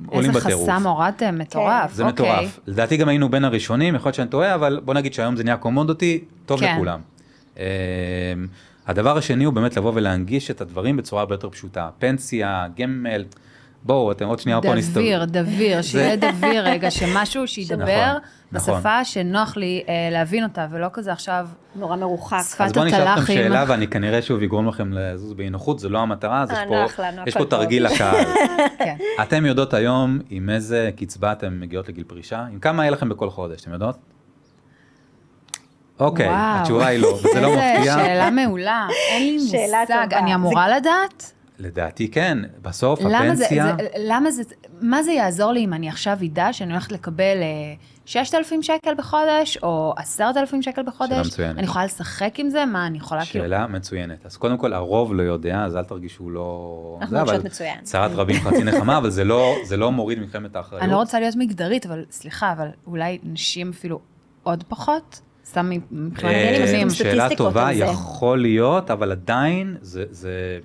[0.07, 0.69] עולים איזה בטירוף.
[0.69, 1.93] חסם הורדתם, מטורף.
[1.93, 2.25] זה אוקיי.
[2.25, 2.59] מטורף.
[2.67, 5.57] לדעתי גם היינו בין הראשונים, יכול להיות שאני טועה, אבל בוא נגיד שהיום זה נהיה
[5.57, 6.75] commodity, טוב כן.
[6.75, 6.99] לכולם.
[7.57, 7.63] אה,
[8.87, 11.89] הדבר השני הוא באמת לבוא ולהנגיש את הדברים בצורה הרבה יותר פשוטה.
[11.99, 13.25] פנסיה, גמל,
[13.85, 14.99] בואו, אתם עוד שנייה פה נסתובב.
[14.99, 18.17] דביר, דביר, שיהיה דביר רגע, שמשהו שידבר
[18.51, 22.41] נכון, בשפה שנוח לי אה, להבין אותה, ולא כזה עכשיו נורא מרוחק.
[22.49, 23.35] שפת אז בואו נשאל אתכם התל"חים.
[23.37, 26.57] שאלה, ואני כנראה שוב אגרום לכם לזוז באי נוחות, זה לא המטרה, אז יש
[26.95, 27.85] פה- לנו, יש פה תרגיל.
[27.85, 28.25] לקהל.
[28.85, 28.95] כן.
[29.21, 32.45] אתם יודעות היום עם איזה קצבה אתם מגיעות לגיל פרישה?
[32.51, 33.97] עם כמה יהיה לכם בכל חודש, אתם יודעות?
[35.99, 36.27] אוקיי.
[36.31, 37.93] התשובה היא לא, וזה לא מפתיע.
[37.95, 40.13] שאלה מעולה, אין לי מושג.
[40.13, 41.33] אני אמורה לדעת?
[41.59, 44.43] לדעתי כן, בסוף למה זה, הפנסיה, זה, למה זה,
[44.81, 47.73] מה זה יעזור לי אם אני עכשיו אדע שאני הולכת לקבל אה,
[48.05, 51.27] 6,000 שקל בחודש, או 10,000 שקל בחודש?
[51.27, 51.57] מצוינת.
[51.57, 52.65] אני יכולה לשחק עם זה?
[52.65, 53.45] מה, אני יכולה כאילו...
[53.45, 54.25] שאלה מצוינת.
[54.25, 56.97] אז קודם כל הרוב לא יודע, אז אל תרגישו לא...
[57.01, 57.81] אנחנו זה, מרגישות מצוין.
[57.83, 60.83] צרת רבים חצי נחמה, אבל זה לא, זה לא מוריד מכם את האחריות.
[60.83, 63.99] אני לא רוצה להיות מגדרית, אבל סליחה, אבל אולי נשים אפילו
[64.43, 65.21] עוד פחות?
[65.45, 66.89] סתם מבחינת אה, נתונים.
[66.89, 67.83] סטטיסטיקות שאלה טובה, זה.
[67.83, 70.59] יכול להיות, אבל עדיין זה, זה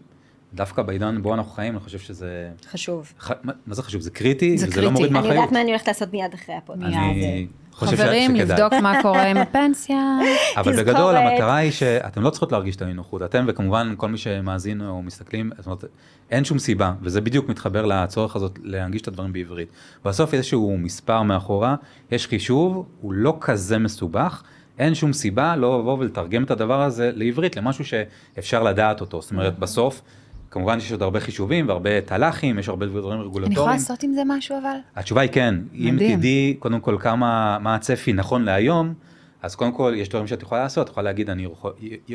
[0.54, 2.50] דווקא בעידן בו אנחנו חיים, אני חושב שזה...
[2.70, 3.12] חשוב.
[3.20, 4.00] ח- מה זה חשוב?
[4.00, 4.58] זה קריטי?
[4.58, 4.86] זה וזה קריטי.
[4.86, 5.36] לא מוריד אני מהאחריות?
[5.36, 6.94] יודעת מה אני הולכת לעשות מיד אחרי הפודקאסט.
[6.94, 8.58] אני חושב ש- חברים, שכדאי.
[8.58, 10.18] לבדוק מה קורה עם הפנסיה.
[10.56, 10.76] אבל.
[10.76, 15.02] בגדול המטרה היא שאתם לא צריכות להרגיש את האי-נוחות, אתם וכמובן כל מי שמאזין או
[15.02, 15.84] מסתכלים, זאת אומרת,
[16.30, 19.68] אין שום סיבה, וזה בדיוק מתחבר לצורך הזאת להנגיש את הדברים בעברית.
[20.04, 21.74] בסוף יש איזשהו מספר מאחורה,
[22.10, 24.42] יש חישוב, הוא לא כזה מסובך,
[24.78, 29.30] אין שום סיבה לא לבוא ולתרגם את הדבר הזה לעברית, למשהו שאפשר לדעת אותו, זאת
[29.30, 30.02] אומרת בסוף,
[30.50, 33.72] כמובן יש עוד הרבה חישובים והרבה תל"חים, יש הרבה דברים אני יכולה רגולטוריים.
[33.72, 34.76] לעשות עם זה משהו אבל?
[34.96, 36.18] התשובה היא כן, אם מדהים.
[36.18, 38.94] תדעי קודם כל כמה, מה הצפי נכון להיום,
[39.42, 41.46] אז קודם כל יש דברים שאת יכולה לעשות, את יכולה להגיד אני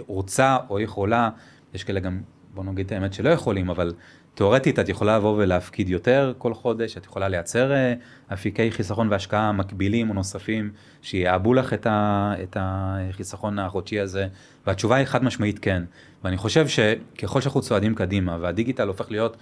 [0.08, 1.30] רוצה או יכולה,
[1.74, 2.22] יש כאלה גם,
[2.54, 3.94] בוא נגיד את האמת שלא יכולים, אבל
[4.36, 7.94] תאורטית את יכולה לבוא ולהפקיד יותר כל חודש, את יכולה לייצר אה,
[8.34, 14.28] אפיקי חיסכון והשקעה מקבילים או נוספים, שיעבו לך את, ה, את החיסכון החודשי הזה,
[14.68, 15.84] והתשובה היא חד משמעית כן,
[16.24, 19.38] ואני חושב שככל שאנחנו צועדים קדימה והדיגיטל הופך להיות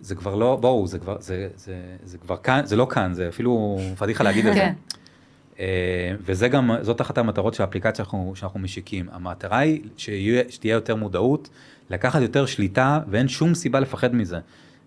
[0.00, 3.28] זה כבר לא, בואו, זה כבר, זה, זה, זה כבר כאן, זה לא כאן, זה
[3.28, 4.60] אפילו פדיחה להגיד את זה.
[4.60, 4.72] כן.
[5.60, 9.08] אה, וזה גם, זאת אחת המטרות של האפליקציה שאנחנו, שאנחנו משיקים.
[9.12, 11.48] המטרה היא שיהיה, שתהיה יותר מודעות,
[11.90, 14.38] לקחת יותר שליטה, ואין שום סיבה לפחד מזה.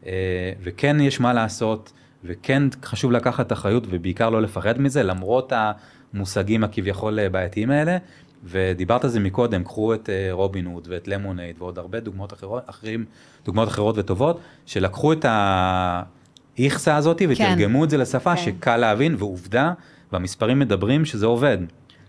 [0.06, 6.64] אה, וכן יש מה לעשות, וכן חשוב לקחת אחריות, ובעיקר לא לפחד מזה, למרות המושגים
[6.64, 7.98] הכביכול אה, בעייתיים האלה.
[8.44, 12.64] ודיברת על זה מקודם, קחו את אה, רובין הוד ואת למונייד ועוד הרבה דוגמאות אחרות,
[12.66, 13.06] אחרים,
[13.46, 15.26] דוגמאות אחרות וטובות, שלקחו את
[16.58, 18.42] האיכסה הזאת ותרגמו את זה לשפה כן.
[18.42, 19.74] שקל להבין, ועובדה,
[20.12, 21.58] והמספרים מדברים שזה עובד.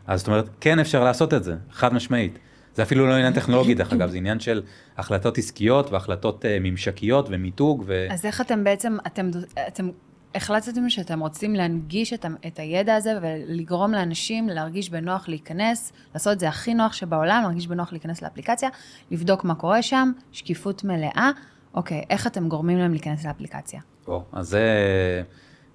[0.07, 2.39] אז זאת אומרת, כן אפשר לעשות את זה, חד משמעית.
[2.75, 4.63] זה אפילו לא עניין טכנולוגי, דרך אגב, זה עניין של
[4.99, 8.07] החלטות עסקיות והחלטות אה, ממשקיות ומיתוג, ו...
[8.11, 9.31] אז איך אתם בעצם, אתם,
[9.69, 9.89] אתם
[10.35, 16.41] החלטתם שאתם רוצים להנגיש את, את הידע הזה ולגרום לאנשים להרגיש בנוח להיכנס, לעשות את
[16.41, 18.69] זה הכי נוח שבעולם, להרגיש בנוח להיכנס לאפליקציה,
[19.11, 21.31] לבדוק מה קורה שם, שקיפות מלאה.
[21.75, 23.81] אוקיי, איך אתם גורמים להם להיכנס לאפליקציה?
[24.09, 24.63] או, אז זה,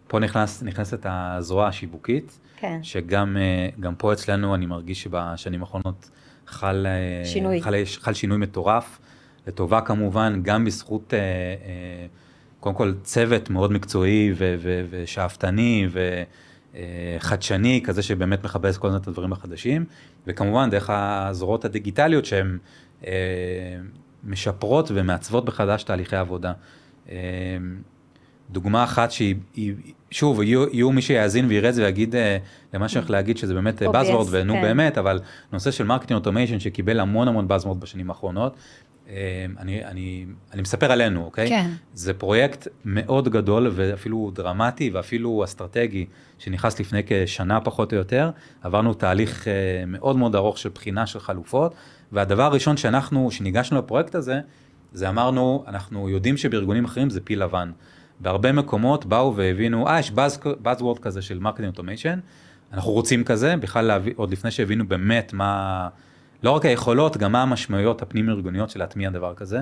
[0.07, 2.79] פה נכנס, נכנסת הזרוע השיווקית, כן.
[2.83, 6.09] שגם אה, גם פה אצלנו אני מרגיש שבשנים האחרונות
[6.47, 7.61] חל, אה, שינוי.
[7.61, 8.99] חל, חל שינוי מטורף,
[9.47, 12.05] לטובה כמובן, גם בזכות, אה, אה,
[12.59, 15.87] קודם כל צוות מאוד מקצועי ו- ו- ושאפתני
[16.73, 19.85] וחדשני, כזה שבאמת מכבס כל הזמן את הדברים החדשים,
[20.27, 22.57] וכמובן דרך הזרועות הדיגיטליות שהן
[23.07, 23.11] אה,
[24.23, 26.53] משפרות ומעצבות בחדש תהליכי עבודה.
[27.09, 27.15] אה,
[28.51, 29.73] דוגמה אחת שהיא, היא-
[30.11, 32.37] שוב, יהיו, יהיו מי שיאזין ויראה את זה ויגיד אה,
[32.73, 34.61] למה שאני הולך להגיד שזה באמת Buzzword, ונו כן.
[34.61, 35.19] באמת, אבל
[35.53, 38.55] נושא של marketing automation שקיבל המון המון Buzzword בשנים האחרונות,
[39.57, 41.49] אני, אני, אני מספר עלינו, אוקיי?
[41.49, 41.69] כן.
[41.93, 46.05] זה פרויקט מאוד גדול ואפילו דרמטי ואפילו אסטרטגי,
[46.37, 48.31] שנכנס לפני כשנה פחות או יותר.
[48.61, 49.53] עברנו תהליך אה,
[49.87, 51.75] מאוד מאוד ארוך של בחינה של חלופות,
[52.11, 54.39] והדבר הראשון שאנחנו, שניגשנו לפרויקט הזה,
[54.93, 57.71] זה אמרנו, אנחנו יודעים שבארגונים אחרים זה פיל לבן.
[58.19, 60.11] בהרבה מקומות באו והבינו, אה, יש
[60.63, 62.19] Buzzword כזה של marketing automation,
[62.73, 65.89] אנחנו רוצים כזה, בכלל להביא, עוד לפני שהבינו באמת מה,
[66.43, 69.59] לא רק היכולות, גם מה המשמעויות הפנים-ארגוניות של להטמיע דבר כזה.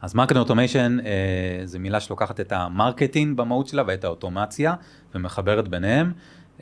[0.00, 4.74] אז marketing automation אה, זה מילה שלוקחת את ה marketing במהות שלה ואת האוטומציה
[5.14, 6.12] ומחברת ביניהם.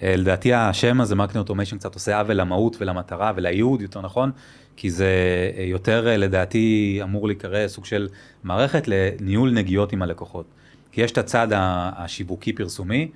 [0.02, 4.30] אה, לדעתי השם הזה marketing automation קצת עושה עוול למהות ולמטרה ולייעוד יותר נכון,
[4.76, 5.10] כי זה
[5.58, 8.08] אה, יותר אה, לדעתי אמור להיקרא סוג של
[8.44, 10.46] מערכת לניהול נגיעות עם הלקוחות.
[10.92, 13.10] כי יש את הצד השיווקי פרסומי,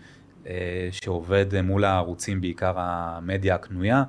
[0.46, 4.04] אה, שעובד מול הערוצים בעיקר המדיה הקנויה.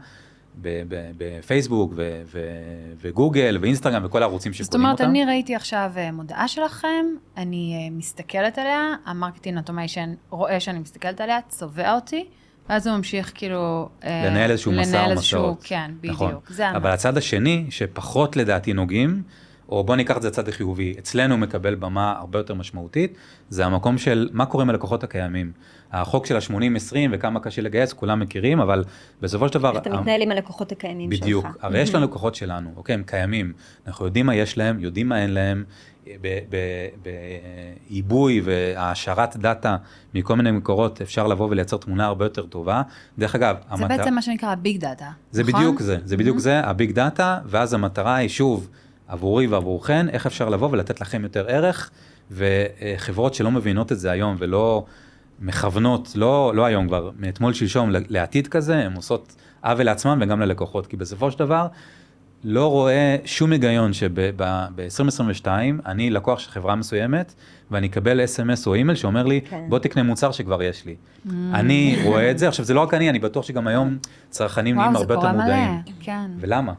[1.18, 1.94] בפייסבוק
[3.02, 4.98] וגוגל ואינסטגרם וכל הערוצים שקונים אותם.
[4.98, 7.06] זאת אומרת, אני ראיתי עכשיו אה, מודעה שלכם,
[7.38, 12.26] אני אה, מסתכלת עליה, ה marketing automation רואה שאני מסתכלת עליה, צובע אותי,
[12.70, 13.90] ואז הוא ממשיך כאילו...
[14.04, 15.64] לנהל איזשהו מסע או מסעות.
[15.64, 16.16] כן, בדיוק.
[16.16, 16.36] נכון.
[16.48, 19.24] זה אבל הצד השני, שפחות לדעתי נוגעים,
[19.72, 23.18] או בוא ניקח את זה לצד החיובי, אצלנו מקבל במה הרבה יותר משמעותית,
[23.50, 25.52] זה המקום של מה קורה עם הלקוחות הקיימים.
[25.92, 28.84] החוק של ה-80-20 וכמה קשה לגייס, כולם מכירים, אבל
[29.22, 29.72] בסופו של דבר...
[29.72, 31.44] איך אתה מתנהל עם הלקוחות הקיימים בדיוק.
[31.46, 31.52] שלך.
[31.52, 33.54] בדיוק, הרי יש לנו לקוחות שלנו, אוקיי, הם קיימים,
[33.88, 35.64] אנחנו יודעים מה יש להם, יודעים מה אין להם,
[37.90, 39.78] בעיבוי והעשרת data
[40.14, 42.82] מכל מיני מקורות אפשר לבוא ולייצר תמונה הרבה יותר טובה.
[43.20, 43.98] דרך אגב, זה המטר...
[43.98, 45.54] בעצם מה שנקרא big data, זה נכון?
[45.54, 48.70] בדיוק זה, זה בדיוק זה, ה big data, ואז המטרה היא שוב,
[49.12, 51.90] עבורי ועבורכן, איך אפשר לבוא ולתת לכם יותר ערך,
[52.32, 54.86] וחברות שלא מבינות את זה היום ולא
[55.40, 60.88] מכוונות, לא, לא היום כבר, מאתמול שלשום לעתיד כזה, הן עושות עוול לעצמן וגם ללקוחות,
[60.88, 61.68] כי בסופו של דבר,
[62.44, 65.48] לא רואה שום היגיון שב-2022
[65.86, 67.34] אני לקוח של חברה מסוימת
[67.72, 69.64] ואני אקבל אס.אם.אס או אימייל שאומר לי כן.
[69.70, 70.96] בוא תקנה מוצר שכבר יש לי.
[70.96, 71.30] Mm.
[71.54, 73.98] אני רואה את זה, עכשיו זה לא רק אני, אני בטוח שגם היום
[74.30, 75.82] צרכנים נהיים הרבה יותר מודעים.
[76.00, 76.32] כן.
[76.40, 76.74] ולמה?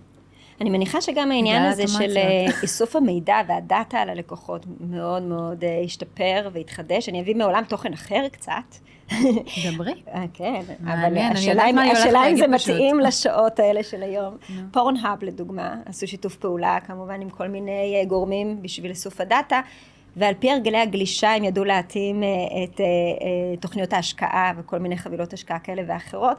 [0.63, 5.83] אני מניחה שגם העניין הזה של אה, איסוף המידע והדאטה על הלקוחות מאוד מאוד אה,
[5.85, 7.09] השתפר והתחדש.
[7.09, 8.53] אני אביא מעולם תוכן אחר קצת.
[9.65, 9.93] דברי.
[10.15, 14.37] אה, כן, אבל השאלה אם זה מתאים לשעות האלה של היום.
[14.73, 19.61] פורנהאב לדוגמה, עשו שיתוף פעולה כמובן עם כל מיני גורמים בשביל איסוף הדאטה.
[20.17, 22.23] ועל פי הרגלי הגלישה הם ידעו להתאים
[22.65, 22.81] את
[23.61, 26.37] תוכניות ההשקעה וכל מיני חבילות השקעה כאלה ואחרות.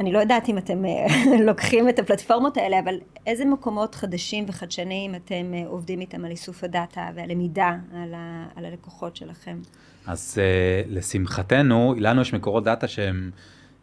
[0.00, 1.06] אני לא יודעת אם אתם אה,
[1.46, 2.94] לוקחים את הפלטפורמות האלה, אבל
[3.26, 8.64] איזה מקומות חדשים וחדשניים אתם אה, עובדים איתם על איסוף הדאטה והלמידה על, ה, על
[8.64, 9.58] הלקוחות שלכם?
[10.06, 13.30] אז uh, לשמחתנו, לנו יש מקורות דאטה שהם,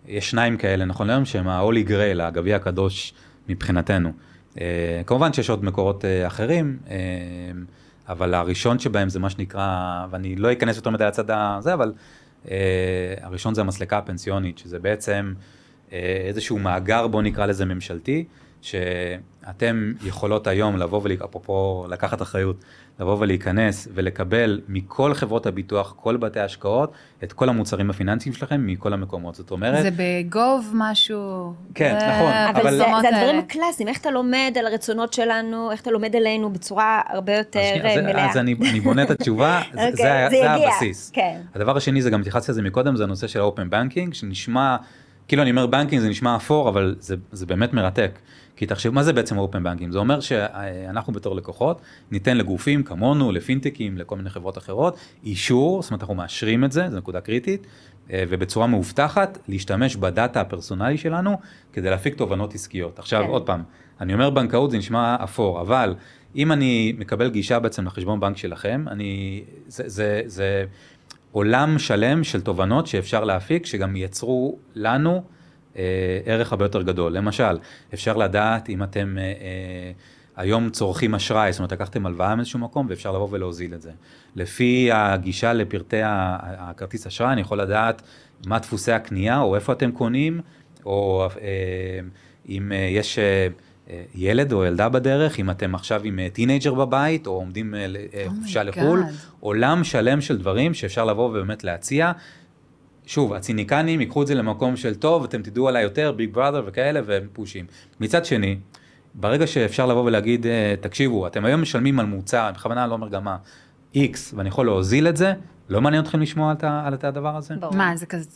[0.08, 3.14] יש שניים כאלה נכון היום, שהם ה-Holy Grail, הגביע הקדוש
[3.50, 4.12] מבחינתנו.
[4.56, 4.58] Uh,
[5.06, 6.92] כמובן שיש עוד מקורות uh, אחרים, uh,
[8.10, 11.94] אבל הראשון שבהם זה מה שנקרא, ואני לא אכנס יותר מדי לצד הזה, אבל
[12.46, 12.50] uh,
[13.22, 15.34] הראשון זה המסלקה הפנסיונית, שזה בעצם...
[15.94, 18.26] אה, איזשהו מאגר, בוא נקרא לזה ממשלתי,
[18.62, 22.56] שאתם יכולות היום לבוא אפרופו לקחת אחריות,
[23.00, 26.92] לבוא ולהיכנס ולקבל מכל חברות הביטוח, כל בתי ההשקעות,
[27.24, 29.36] את כל המוצרים הפיננסיים שלכם מכל המקומות.
[29.36, 29.84] זאת אומרת...
[29.84, 31.54] זה בגוב משהו.
[31.76, 32.08] כן, ו...
[32.10, 32.34] נכון.
[32.34, 36.16] אבל, אבל זה, זה הדברים הקלאסיים, איך אתה לומד על הרצונות שלנו, איך אתה לומד
[36.16, 38.30] עלינו בצורה הרבה יותר אז, מלאה.
[38.30, 41.12] אז אני, אני בונה את התשובה, okay, זה, אוקיי, זה, זה, זה הבסיס.
[41.14, 41.42] כן.
[41.56, 44.76] הדבר השני, זה גם התייחסתי לזה מקודם, זה הנושא של ה open banking, שנשמע...
[45.32, 48.20] כאילו אני אומר banking זה נשמע אפור, אבל זה, זה באמת מרתק.
[48.56, 49.92] כי תחשב, מה זה בעצם open banking?
[49.92, 55.92] זה אומר שאנחנו בתור לקוחות ניתן לגופים כמונו, לפינטקים, לכל מיני חברות אחרות, אישור, זאת
[55.92, 57.68] אומרת אנחנו מאשרים את זה, זו נקודה קריטית,
[58.12, 61.38] אה, ובצורה מאובטחת להשתמש בדאטה הפרסונלי שלנו
[61.74, 63.00] כדי להפיק תובנות עסקיות.
[63.00, 63.30] עכשיו כן.
[63.30, 63.64] עוד פעם,
[64.02, 65.96] אני אומר בנקאות זה נשמע אפור, אבל
[66.36, 70.66] אם אני מקבל גישה בעצם לחשבון בנק שלכם, אני, זה, זה, זה
[71.32, 75.24] עולם שלם של תובנות שאפשר להפיק, שגם ייצרו לנו
[75.78, 77.12] אה, ערך הרבה יותר גדול.
[77.12, 77.58] למשל,
[77.94, 79.92] אפשר לדעת אם אתם אה, אה,
[80.36, 83.92] היום צורכים אשראי, זאת אומרת, לקחתם הלוואה מאיזשהו מקום ואפשר לבוא ולהוזיל את זה.
[84.36, 88.02] לפי הגישה לפרטי הכרטיס אשראי, אני יכול לדעת
[88.46, 90.42] מה דפוסי הקנייה, או איפה אתם קונים,
[90.86, 92.00] או אה,
[92.50, 93.20] אם אה, יש...
[93.20, 93.48] אה,
[94.16, 99.04] ילד או ילדה בדרך, אם אתם עכשיו עם טינאייג'ר בבית, או עומדים לחופשה oh לחו"ל,
[99.40, 102.12] עולם שלם של דברים שאפשר לבוא ובאמת להציע.
[103.06, 107.00] שוב, הציניקנים ייקחו את זה למקום של טוב, אתם תדעו עליי יותר, Big Brother וכאלה,
[107.06, 107.66] והם פושים.
[108.00, 108.58] מצד שני,
[109.16, 110.46] ברגע שאפשר לבוא ולהגיד,
[110.82, 113.38] תקשיבו, אתם היום משלמים על מוצר, בכוונה לא אומר גם מה,
[113.96, 115.34] X, ואני יכול להוזיל את זה,
[115.70, 117.56] לא מעניין אתכם לשמוע על הדבר הזה?
[117.72, 118.30] מה, זה כזה,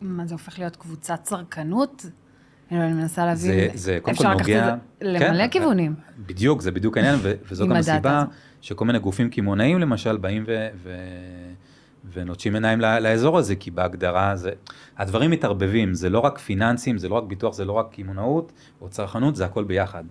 [0.00, 2.06] מה, זה הופך להיות קבוצת צרכנות?
[2.80, 4.68] אני מנסה להבין, זה, זה קודם כל אפשר לקחת נוגע...
[4.68, 5.94] את זה למלא כן, כיוונים.
[6.26, 8.24] בדיוק, זה בדיוק העניין, ו- וזו עם גם הסיבה.
[8.60, 10.92] שכל מיני גופים קמעונאיים למשל באים ו- ו-
[12.12, 14.50] ונוטשים עיניים לאזור הזה, כי בהגדרה זה...
[14.98, 18.88] הדברים מתערבבים, זה לא רק פיננסים, זה לא רק ביטוח, זה לא רק קמעונאות או
[18.88, 20.04] צרכנות, זה הכל ביחד.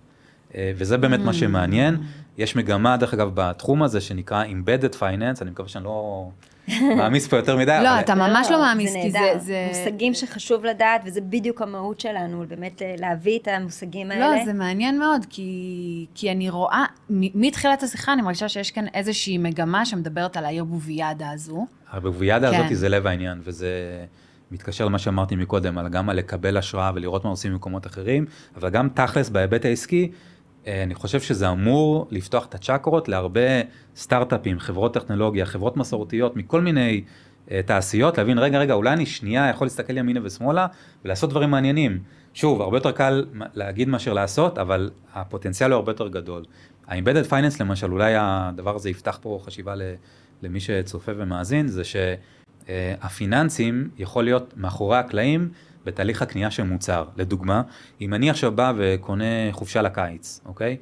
[0.56, 1.98] אה, וזה באמת מה שמעניין.
[2.38, 6.30] יש מגמה, דרך אגב, בתחום הזה שנקרא Embedded Finance, אני מקווה שאני לא
[6.98, 7.80] מעמיס פה יותר מדי.
[7.84, 9.68] לא, אתה ממש לא מעמיס, זה כי זה...
[9.70, 14.36] מושגים שחשוב לדעת, וזה בדיוק המהות שלנו, באמת אה, להביא את המושגים האלה.
[14.36, 19.38] לא, זה מעניין מאוד, כי, כי אני רואה, מתחילת השיחה אני מרגישה שיש כאן איזושהי
[19.38, 21.66] מגמה שמדברת על העיר בוביאדה הזו.
[21.92, 22.60] הבוביאדה כן.
[22.60, 23.70] הזאת זה לב העניין, וזה
[24.52, 28.70] מתקשר למה שאמרתי מקודם, על גם על לקבל השראה ולראות מה עושים במקומות אחרים, אבל
[28.70, 30.12] גם תכלס בהיבט העסקי,
[30.68, 33.62] אני חושב שזה אמור לפתוח את הצ'קרות להרבה
[33.96, 37.04] סטארט-אפים, חברות טכנולוגיה, חברות מסורתיות, מכל מיני
[37.52, 40.68] אה, תעשיות, להבין, רגע, רגע, אולי אני שנייה יכול להסתכל ימינה ושמאלה
[41.06, 42.00] ולעשות דברים מעניינים.
[42.34, 46.44] שוב, הרבה יותר קל להגיד מאשר לעשות, אבל הפוטנציאל הוא הרבה יותר גדול.
[46.88, 49.74] ה-Embedded Finance למשל, אולי הדבר הזה יפתח פה חשיבה
[50.42, 51.82] למי שצופה ומאזין, זה
[52.68, 55.50] שהפיננסים יכול להיות מאחורי הקלעים
[55.86, 57.06] בתהליך הקנייה של מוצר.
[57.18, 57.62] לדוגמה,
[58.02, 60.78] אם אני עכשיו בא וקונה חופשה לקיץ, אוקיי?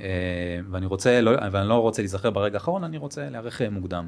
[0.00, 0.06] אה,
[0.70, 4.06] ואני רוצה, לא, ואני לא רוצה להיזכר ברגע האחרון, אני רוצה להיערך מוקדם.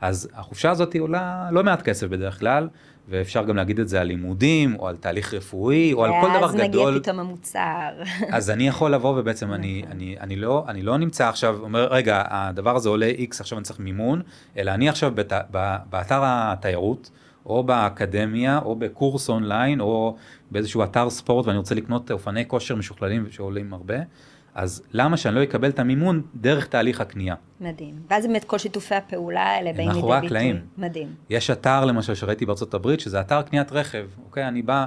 [0.00, 2.68] אז החופשה הזאת עולה לא מעט כסף בדרך כלל,
[3.08, 6.42] ואפשר גם להגיד את זה על לימודים, או על תהליך רפואי, או על כל דבר
[6.42, 7.00] ואז מגיע גדול.
[7.00, 7.90] פתאום המוצר.
[8.32, 12.22] אז אני יכול לבוא ובעצם אני, אני, אני, לא, אני לא נמצא עכשיו, אומר, רגע,
[12.30, 14.22] הדבר הזה עולה X, עכשיו אני צריך מימון,
[14.56, 15.32] אלא אני עכשיו בת,
[15.90, 17.10] באתר התיירות,
[17.46, 20.16] או באקדמיה, או בקורס אונליין, או
[20.50, 23.96] באיזשהו אתר ספורט, ואני רוצה לקנות אופני כושר משוכללים שעולים הרבה,
[24.54, 27.34] אז למה שאני לא אקבל את המימון דרך תהליך הקנייה?
[27.60, 27.94] מדהים.
[28.10, 30.10] ואז באמת כל שיתופי הפעולה האלה באים לידי ביטוי.
[30.10, 30.60] מאחורי הקלעים.
[30.78, 31.08] מדהים.
[31.30, 34.48] יש אתר למשל שראיתי בארצות הברית, שזה אתר קניית רכב, אוקיי?
[34.48, 34.86] אני בא,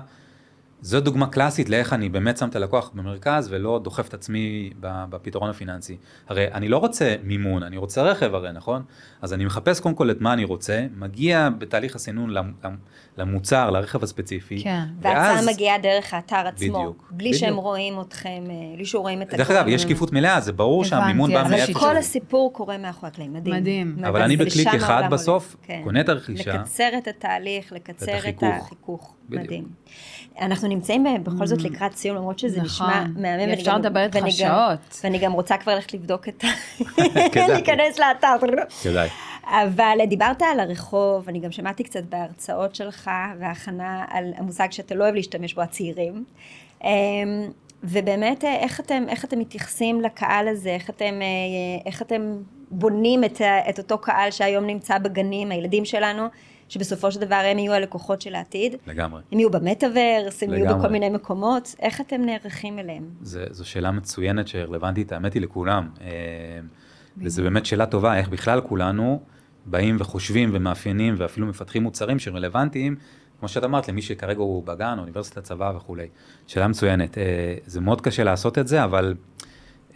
[0.83, 5.49] זו דוגמה קלאסית לאיך אני באמת שם את הלקוח במרכז ולא דוחף את עצמי בפתרון
[5.49, 5.97] הפיננסי.
[6.29, 8.83] הרי אני לא רוצה מימון, אני רוצה רכב הרי, נכון?
[9.21, 12.77] אז אני מחפש קודם כל את מה אני רוצה, מגיע בתהליך הסינון למ- למ-
[13.17, 14.63] למוצר, לרכב הספציפי.
[14.63, 14.79] כן.
[15.01, 16.79] וההצעה מגיעה דרך האתר עצמו.
[16.79, 17.39] בדיוק, בלי בדיוק.
[17.41, 20.89] שהם רואים אתכם, אה, בלי שרואים את דרך אגב, יש שקיפות מלאה, זה ברור הבנתי,
[20.89, 21.91] שהמימון בא מאיפה כל שהוא.
[21.91, 23.55] הסיפור קורה מאחורי הקלעים, מדהים.
[23.55, 23.97] מדהים.
[24.07, 25.81] אבל אני בקליק אחד בסוף כן.
[25.83, 26.53] קונה את הרכישה.
[26.57, 29.15] לקצר את התהליך, לקצר את החיכוך.
[29.31, 29.45] בדיוק.
[29.45, 29.65] מדהים.
[30.41, 32.87] אנחנו נמצאים בכל זאת לקראת סיום, למרות שזה נכון.
[32.87, 33.53] נשמע מהמם.
[33.53, 35.01] אפשר לדבר איתך שעות.
[35.03, 36.47] ואני גם רוצה כבר ללכת לבדוק את ה...
[37.51, 38.35] להיכנס לאתר.
[38.83, 39.09] כדאי.
[39.43, 45.03] אבל דיברת על הרחוב, אני גם שמעתי קצת בהרצאות שלך והכנה על המושג שאתה לא
[45.03, 46.23] אוהב להשתמש בו, הצעירים.
[46.83, 46.89] אמ,
[47.83, 52.37] ובאמת, אה, איך אתם, איך אתם מתייחסים לקהל הזה, איך אתם, אה, איך אתם
[52.71, 56.23] בונים את, את אותו קהל שהיום נמצא בגנים, הילדים שלנו,
[56.71, 58.75] שבסופו של דבר הם יהיו הלקוחות של העתיד.
[58.87, 59.21] לגמרי.
[59.31, 60.79] הם יהיו במטאוורס, הם יהיו לגמרי.
[60.79, 63.09] בכל מיני מקומות, איך אתם נערכים אליהם?
[63.21, 65.89] זה, זו שאלה מצוינת שרלוונטית, האמת היא, לכולם.
[66.01, 66.07] אה,
[67.17, 69.21] וזו באמת שאלה טובה, איך בכלל כולנו
[69.65, 72.95] באים וחושבים ומאפיינים ואפילו מפתחים מוצרים שרלוונטיים,
[73.39, 76.07] כמו שאת אמרת, למי שכרגע הוא בגן, אוניברסיטת צבא וכולי.
[76.47, 77.17] שאלה מצוינת.
[77.17, 77.23] אה,
[77.65, 79.15] זה מאוד קשה לעשות את זה, אבל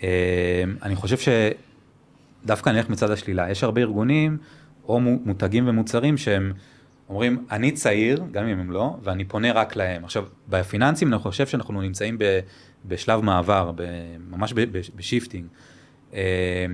[0.04, 1.18] אה, אני חושב
[2.44, 3.52] שדווקא נלך מצד השלילה.
[3.52, 4.38] יש הרבה ארגונים
[4.88, 6.54] או מו- מותגים ומוצרים שהם
[7.10, 10.04] אומרים, אני צעיר, גם אם הם לא, ואני פונה רק להם.
[10.04, 12.40] עכשיו, בפיננסים אני חושב שאנחנו נמצאים ב,
[12.86, 13.84] בשלב מעבר, ב,
[14.30, 14.54] ממש
[14.96, 15.46] ב shifting.
[16.14, 16.66] אה,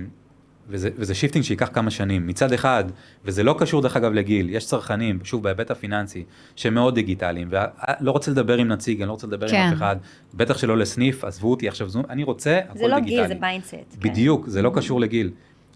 [0.68, 2.26] וזה, וזה shifting שייקח כמה שנים.
[2.26, 2.84] מצד אחד,
[3.24, 6.24] וזה לא קשור דרך אגב לגיל, יש צרכנים, שוב בהיבט הפיננסי,
[6.56, 9.56] שהם מאוד דיגיטליים, ולא רוצה לדבר עם נציג, אני לא רוצה לדבר כן.
[9.56, 9.96] עם אף אחד,
[10.34, 13.16] בטח שלא לסניף, עזבו אותי עכשיו, זום, אני רוצה הכל זה לא דיגיטלי.
[13.16, 13.96] גיל, זה mindset.
[13.98, 15.30] בדיוק, זה לא קשור לגיל.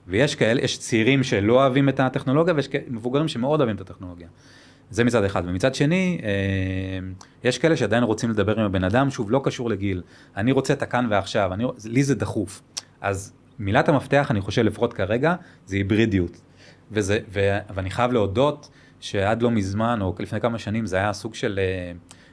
[0.07, 4.29] ויש כאלה, יש צעירים שלא אוהבים את הטכנולוגיה, ויש מבוגרים שמאוד אוהבים את הטכנולוגיה.
[4.91, 5.43] זה מצד אחד.
[5.47, 6.29] ומצד שני, אה,
[7.45, 10.03] יש כאלה שעדיין רוצים לדבר עם הבן אדם, שוב, לא קשור לגיל.
[10.37, 12.63] אני רוצה את הכאן ועכשיו, אני, לי זה דחוף.
[13.01, 15.35] אז מילת המפתח, אני חושב, לפחות כרגע,
[15.67, 16.41] זה היברידיות.
[16.93, 17.41] וזה, ו,
[17.75, 18.69] ואני חייב להודות
[19.01, 21.93] שעד לא מזמן, או לפני כמה שנים, זה היה סוג של, אה,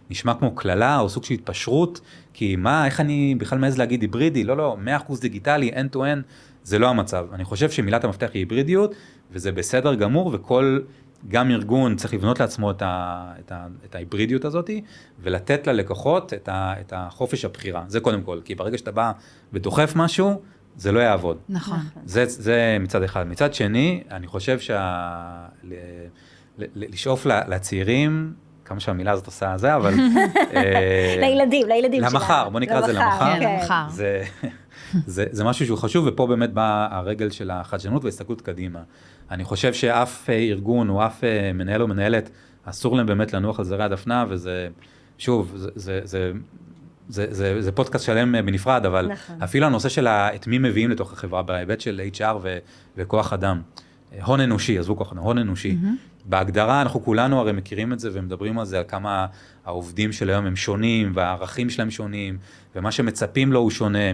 [0.10, 2.02] נשמע כמו קללה, או סוג של התפשרות,
[2.34, 4.44] כי מה, איך אני בכלל מעז להגיד היברידי?
[4.44, 4.78] לא, לא,
[5.10, 6.22] 100% דיגיטלי, end to end,
[6.64, 7.26] זה לא המצב.
[7.34, 8.96] אני חושב שמילת המפתח היא היברידיות,
[9.32, 10.80] וזה בסדר גמור, וכל,
[11.28, 14.70] גם ארגון צריך לבנות לעצמו את, ה, את, ה, את ההיברידיות הזאת,
[15.20, 17.84] ולתת ללקוחות את, ה, את החופש הבחירה.
[17.88, 19.12] זה קודם כל, כי ברגע שאתה בא
[19.54, 20.42] ודוחף משהו,
[20.78, 21.38] זה לא יעבוד.
[21.50, 21.80] נכון.
[22.06, 23.28] זה, זה מצד אחד.
[23.28, 25.48] מצד שני, אני חושב שה...
[25.64, 25.74] ל...
[26.58, 26.66] ל...
[26.76, 28.34] ל- לשאוף לצעירים,
[28.66, 29.94] כמה שהמילה הזאת עושה זה, אבל...
[30.56, 32.14] אה, לילדים, לילדים שלנו.
[32.14, 33.40] למחר, בוא נקרא לזה למחר.
[33.40, 33.86] כן, למחר.
[33.90, 34.24] זה,
[35.06, 38.80] זה, זה משהו שהוא חשוב, ופה באמת בא הרגל של החדשנות וההסתכלות קדימה.
[39.32, 42.30] אני חושב שאף אה, ארגון או אף אה, מנהל או מנהלת,
[42.66, 44.68] אסור להם באמת לנוח על זרי הדפנה, וזה,
[45.18, 46.32] שוב, זה, זה, זה
[47.10, 49.42] זה, זה, זה פודקאסט שלם בנפרד, אבל נכון.
[49.44, 52.58] אפילו הנושא של את מי מביאים לתוך החברה בהיבט של HR ו,
[52.98, 53.62] וכוח אדם.
[54.22, 55.78] הון אנושי, עזבו כוח הון אנושי.
[55.82, 56.14] Mm-hmm.
[56.26, 59.26] בהגדרה אנחנו כולנו הרי מכירים את זה ומדברים על זה, על כמה
[59.66, 62.38] העובדים של היום הם שונים, והערכים שלהם שונים,
[62.76, 64.12] ומה שמצפים לו הוא שונה.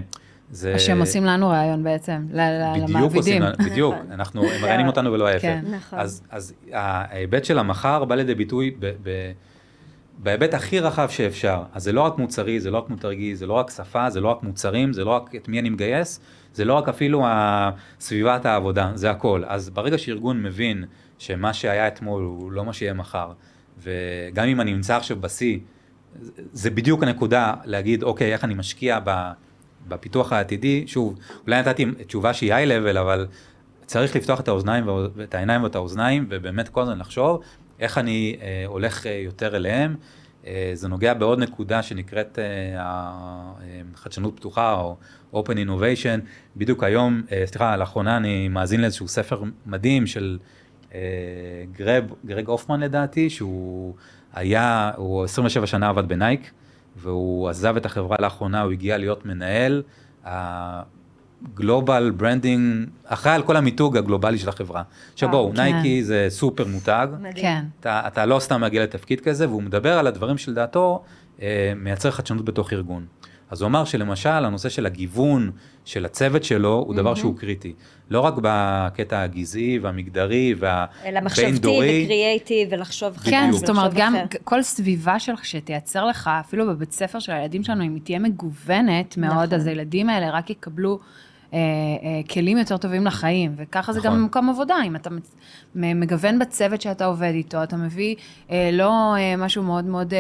[0.52, 0.80] זה...
[0.80, 3.43] שהם עושים לנו רעיון בעצם, בדיוק למעבידים.
[3.43, 4.12] עושים, בדיוק, נכון.
[4.12, 5.41] אנחנו, הם מראיינים אותנו ולא ההפך.
[5.41, 5.66] כן.
[5.72, 6.00] נכון.
[6.00, 9.32] אז, אז ההיבט של המחר בא לידי ביטוי ב, ב,
[10.18, 11.64] בהיבט הכי רחב שאפשר.
[11.74, 14.28] אז זה לא רק מוצרי, זה לא רק מותגי, זה לא רק שפה, זה לא
[14.28, 16.20] רק מוצרים, זה לא רק את מי אני מגייס,
[16.54, 17.26] זה לא רק אפילו
[18.00, 19.43] סביבת העבודה, זה הכל.
[19.47, 20.84] אז ברגע שארגון מבין
[21.18, 23.32] שמה שהיה אתמול הוא לא מה שיהיה מחר,
[23.84, 25.60] וגם אם אני נמצא עכשיו בשיא,
[26.54, 29.00] זה- בדיוק הנקודה להגיד, אוקיי, איך אני משקיע.
[29.88, 33.28] בפיתוח העתידי, שוב, אולי נתתי תשובה שהיא איי-לבל, אבל
[33.86, 37.41] צריך לפתוח את האוזניים ואת העיניים ואת האוזניים, ובאמת כל הזמן לחשוב
[37.80, 39.95] איך אני אה, הולך אה, יותר אליהם.
[40.48, 42.46] אה, זה נוגע בעוד נקודה שנקראת אה,
[42.82, 44.96] ה- אה, חדשנות פתוחה או
[45.34, 46.20] Open Innovation.
[46.58, 50.38] בדיוק היום, אה, סליחה, לאחרונה אני מאזין לאיזשהו ספר מדהים של
[50.94, 51.00] אה,
[51.72, 53.94] גרג, גרג הופמן לדעתי, שהוא
[54.34, 56.52] היה, הוא 27 שנה עבד בנייק,
[56.98, 59.84] והוא עזב את החברה לאחרונה, הוא הגיע להיות מנהל
[61.46, 64.84] ה global branding, אחראי על כל המיתוג הגלובלי של החברה.
[65.14, 65.62] עכשיו בואו, כן.
[65.62, 67.34] נייקי זה סופר מותג, מדהים.
[67.36, 67.64] כן.
[67.80, 71.04] אתה, אתה לא סתם מגיע לתפקיד כזה, והוא מדבר על הדברים שלדעתו
[71.42, 73.06] אה, מייצר חדשנות בתוך ארגון.
[73.52, 75.52] אז הוא אמר שלמשל הנושא של הגיוון
[75.86, 77.74] של הצוות שלו הוא דבר שהוא קריטי.
[78.10, 80.56] לא רק בקטע הגזעי והמגדרי
[81.06, 84.26] אלא מחשבתי והבין-דורי, וקריאייטיב ולחשוב חדש כן, זאת אומרת, גם אחר.
[84.44, 89.18] כל סביבה שלך שתייצר לך, אפילו בבית ספר של הילדים שלנו, אם היא תהיה מגוונת
[89.18, 89.54] מאוד, נכון.
[89.54, 91.29] אז הילדים האלה רק יקבלו אה, אה,
[92.30, 94.24] כלים יותר טובים לחיים, וככה זה גם נכון.
[94.24, 95.10] במקום עבודה, אם אתה
[95.76, 98.16] מגוון בצוות שאתה עובד איתו, אתה מביא
[98.52, 100.20] אה, לא אה, משהו מאוד מאוד אה,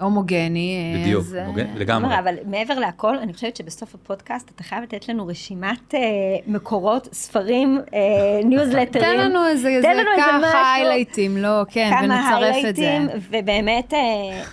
[0.00, 2.04] הומוגני, אה, בדיוק, אז, אה, מוגן- לגמרי.
[2.08, 6.00] עומר, אבל מעבר להכל, אני חושבת שבסוף הפודקאסט אתה חייב לתת לנו רשימת אה,
[6.46, 7.98] מקורות, ספרים, אה,
[8.50, 9.04] ניוזלטרים.
[9.04, 10.46] תן לנו איזה, תן איזה לנו איזה.
[10.48, 12.82] ככה היילייטים, לא, כן, כמה ונצרף את זה.
[12.82, 13.98] היילייטים, ובאמת, אה,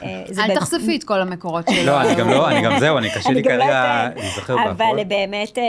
[0.03, 1.85] אה, זה אל תחשפי את כל המקורות שלו.
[1.85, 4.09] לא, אני גם לא, אני גם זהו, אני קשה לי לא כרגע.
[4.15, 5.03] להיזכר אבל בהכל.
[5.03, 5.63] באמת, אה,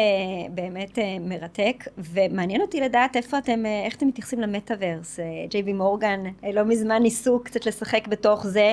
[0.51, 5.19] באמת אה, מרתק, ומעניין אותי לדעת איפה אתם, אה, איך אתם מתייחסים למטאוורס.
[5.51, 8.73] ג'יי וי מורגן, אה, לא מזמן ניסו קצת לשחק בתוך זה.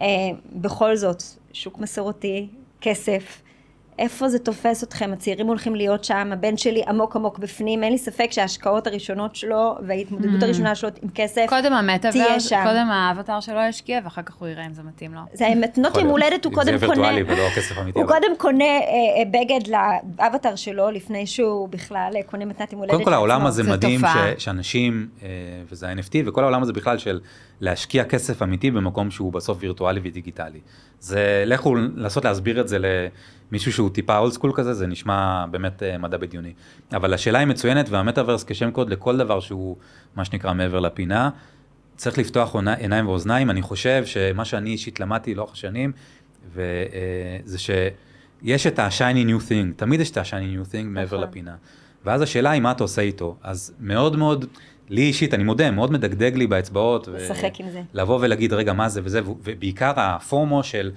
[0.00, 0.06] אה,
[0.52, 2.48] בכל זאת, שוק מסורתי,
[2.80, 3.42] כסף.
[4.00, 5.10] איפה זה תופס אתכם?
[5.12, 9.74] הצעירים הולכים להיות שם, הבן שלי עמוק עמוק בפנים, אין לי ספק שההשקעות הראשונות שלו
[9.86, 10.44] וההתמודדות Mm.
[10.44, 12.62] הראשונה שלו עם כסף, קודם תהיה המטאוורס, שם.
[12.64, 15.20] קודם האבטר שלו ישקיע, ואחר כך הוא יראה אם זה מתאים לו.
[15.32, 16.06] זה מתנות יום.
[16.06, 17.98] הולדת, הוא אם קודם זה קונה, וירטואלי ולא כסף אמיתי.
[17.98, 19.60] הוא קודם קונה אה, בגד
[20.18, 23.46] לאבטר שלו, לפני שהוא בכלל אה, קונה מתנת יום הולדת קודם כל העולם.
[23.46, 24.00] הזה מדהים
[24.38, 25.28] שאנשים, אה,
[25.70, 27.20] וזה ה-NFT, וכל העולם הזה בכלל של
[27.60, 30.60] להשקיע כסף אמיתי במקום שהוא בסוף וירטואלי ודיגיטלי.
[31.00, 32.78] זה, לכו לנסות להסביר את זה
[33.50, 36.52] למישהו שהוא טיפה אולד סקול כזה, זה נשמע באמת אה, מדע בדיוני.
[36.92, 39.76] אבל השאלה היא מצוינת, והמטאוורס כשם קוד לכל דבר שהוא
[40.16, 41.30] מה שנקרא מעבר לפינה.
[41.96, 45.92] צריך לפתוח עיניים ואוזניים, אני חושב שמה שאני אישית למדתי לאורך השנים,
[46.54, 51.28] וזה שיש את ה-shiny new thing, תמיד יש את ה-shiny new thing מעבר נכון.
[51.28, 51.54] לפינה.
[52.04, 53.36] ואז השאלה היא מה אתה עושה איתו.
[53.42, 54.46] אז מאוד מאוד,
[54.88, 57.08] לי אישית, אני מודה, מאוד מדגדג לי באצבעות.
[57.08, 57.82] ו- לשחק עם זה.
[57.94, 60.90] לבוא ולהגיד, רגע, מה זה וזה, ובעיקר הפורמו של,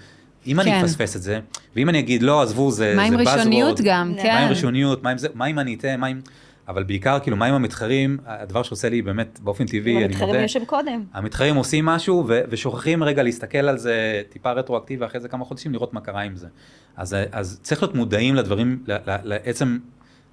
[0.47, 0.81] אם אני כן.
[0.83, 1.39] אפספס את זה,
[1.75, 4.33] ואם אני אגיד, לא, עזבו, זה מה עם ראשוניות גם, מה כן.
[4.33, 6.21] מה עם ראשוניות, מה עם זה, מה אם אני אטעה, מה עם...
[6.67, 10.39] אבל בעיקר, כאילו, מה עם המתחרים, הדבר שעושה לי באמת, באופן טבעי, אני המתחרים מודה,
[10.39, 11.03] היו שם קודם.
[11.13, 15.73] המתחרים עושים משהו ו- ושוכחים רגע להסתכל על זה טיפה רטרואקטיבי אחרי זה כמה חודשים
[15.73, 16.47] לראות מה קרה עם זה.
[16.97, 19.77] אז, אז צריך להיות מודעים לדברים, ל- ל- לעצם,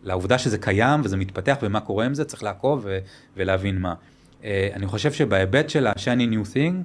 [0.04, 2.98] לעובדה שזה קיים וזה מתפתח ומה קורה עם זה, צריך לעקוב ו-
[3.36, 3.94] ולהבין מה.
[4.44, 6.80] אה, אני חושב שבהיבט של ה-shiny new thing, אה,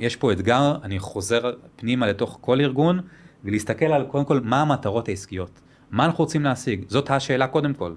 [0.00, 3.00] יש פה אתגר, אני חוזר פנימה לתוך כל ארגון
[3.44, 7.94] ולהסתכל על קודם כל מה המטרות העסקיות, מה אנחנו רוצים להשיג, זאת השאלה קודם כל.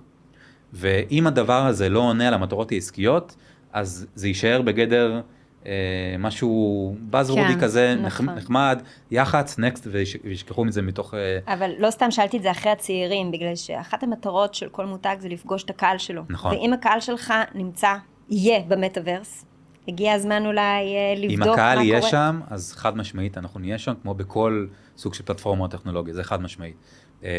[0.73, 3.35] ואם הדבר הזה לא עונה על המטרות העסקיות,
[3.73, 5.21] אז זה יישאר בגדר
[5.65, 7.95] אה, משהו buzzwordy כן, כזה.
[8.01, 8.29] נכון.
[8.29, 8.81] נחמד,
[9.11, 9.87] יח"צ, נקסט,
[10.23, 11.13] וישכחו מזה מתוך...
[11.13, 15.15] אה, אבל לא סתם שאלתי את זה אחרי הצעירים, בגלל שאחת המטרות של כל מותג
[15.19, 16.21] זה לפגוש את הקהל שלו.
[16.29, 16.55] נכון.
[16.55, 17.95] ואם הקהל שלך נמצא,
[18.29, 19.45] יהיה במטאוורס,
[19.87, 21.55] הגיע הזמן אולי אה, לבדוק אם מה קורה.
[21.55, 24.65] הקהל יהיה שם, אז חד משמעית אנחנו נהיה שם, כמו בכל
[24.97, 26.75] סוג של פלטפורמה טכנולוגיה, זה חד משמעית.
[27.23, 27.29] אה,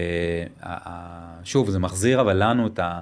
[1.45, 3.01] שוב, זה מחזיר אבל לנו את ה...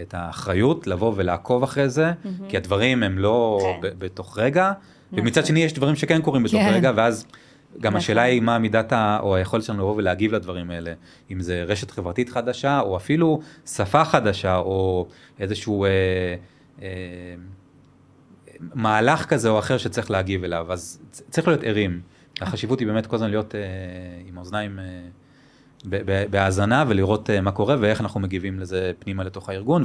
[0.00, 2.12] את האחריות לבוא ולעקוב אחרי זה,
[2.48, 3.78] כי הדברים הם לא כן.
[3.82, 4.72] ב- בתוך רגע,
[5.12, 6.72] ומצד שני יש דברים שכן קורים בתוך כן.
[6.74, 7.26] רגע, ואז
[7.80, 7.96] גם נכון.
[7.96, 9.18] השאלה היא מה מידת ה...
[9.22, 10.92] או היכולת שלנו לבוא ולהגיב לדברים האלה,
[11.30, 15.06] אם זה רשת חברתית חדשה, או אפילו שפה חדשה, או
[15.40, 15.90] איזשהו אה,
[16.82, 16.88] אה,
[18.74, 22.00] מהלך כזה או אחר שצריך להגיב אליו, אז צריך להיות ערים.
[22.40, 23.54] החשיבות היא באמת כל הזמן להיות
[24.26, 24.78] עם האוזניים
[26.30, 29.84] בהאזנה ולראות מה קורה ואיך אנחנו מגיבים לזה פנימה לתוך הארגון,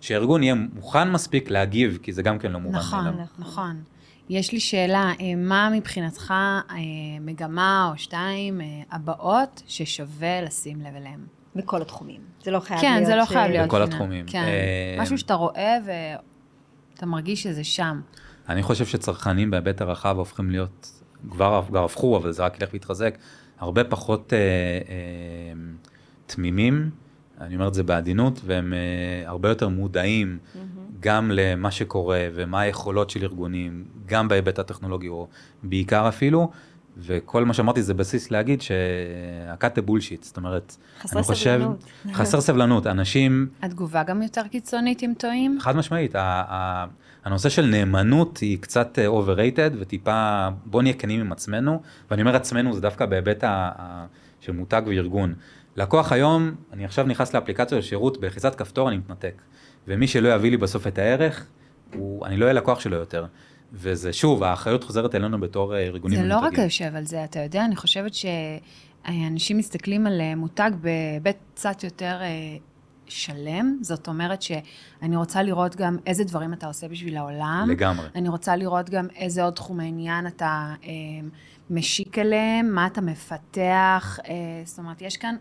[0.00, 3.82] ושהארגון יהיה מוכן מספיק להגיב, כי זה גם כן לא מובן נכון, נכון, נכון.
[4.28, 6.34] יש לי שאלה, מה מבחינתך
[7.20, 8.60] מגמה או שתיים
[8.90, 11.20] הבאות ששווה לשים לב אליהן?
[11.56, 12.20] בכל התחומים.
[12.42, 13.04] זה לא חייב כן, להיות...
[13.04, 13.66] כן, זה לא חייב להיות.
[13.66, 14.26] בכל התחומים.
[14.26, 14.46] כן,
[14.98, 15.78] משהו שאתה רואה
[16.98, 18.00] ואתה מרגיש שזה שם.
[18.48, 23.18] אני חושב שצרכנים בהיבט הרחב הופכים להיות, כבר, כבר הפכו, אבל זה רק ילך ויתחזק,
[23.58, 25.60] הרבה פחות אה, אה,
[26.26, 26.90] תמימים,
[27.40, 30.58] אני אומר את זה בעדינות, והם אה, הרבה יותר מודעים mm-hmm.
[31.00, 35.28] גם למה שקורה ומה היכולות של ארגונים, גם בהיבט הטכנולוגי, או
[35.62, 36.50] בעיקר אפילו,
[36.98, 40.76] וכל מה שאמרתי זה בסיס להגיד שהקאטה בולשיט, זאת אומרת,
[41.12, 41.84] אני חושב, חסר סבלנות.
[42.12, 43.48] חסר סבלנות, אנשים...
[43.62, 45.58] התגובה גם יותר קיצונית אם טועים?
[45.60, 46.14] חד משמעית,
[47.24, 52.36] הנושא של נאמנות היא קצת אה, overrated וטיפה, בוא נהיה כנים עם עצמנו, ואני אומר
[52.36, 53.44] עצמנו זה דווקא בהיבט
[54.40, 55.34] של מותג וארגון.
[55.76, 59.42] לקוח היום, אני עכשיו נכנס לאפליקציה של שירות, בלחיצת כפתור אני מתנתק,
[59.88, 61.46] ומי שלא יביא לי בסוף את הערך,
[61.94, 63.26] הוא, אני לא אהיה לקוח שלו יותר.
[63.72, 66.18] וזה שוב, האחריות חוזרת אלינו בתור אה, ארגונים.
[66.22, 70.70] זה לא רק יושב על זה, אתה יודע, אני חושבת שאנשים מסתכלים על אה, מותג
[70.80, 72.56] בהיבט קצת יותר אה,
[73.08, 77.66] שלם, זאת אומרת שאני רוצה לראות גם איזה דברים אתה עושה בשביל העולם.
[77.70, 78.06] לגמרי.
[78.14, 80.90] אני רוצה לראות גם איזה עוד תחומי עניין אתה אה,
[81.70, 85.34] משיק אליהם, מה אתה מפתח, אה, זאת אומרת, יש כאן,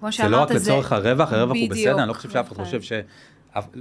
[0.00, 0.58] כמו שאמרת, זה...
[0.58, 2.64] זה לא רק לצורך הרווח, הרווח הוא בסדר, אני לא חושב שאף אחד נכון.
[2.64, 2.92] חושב ש...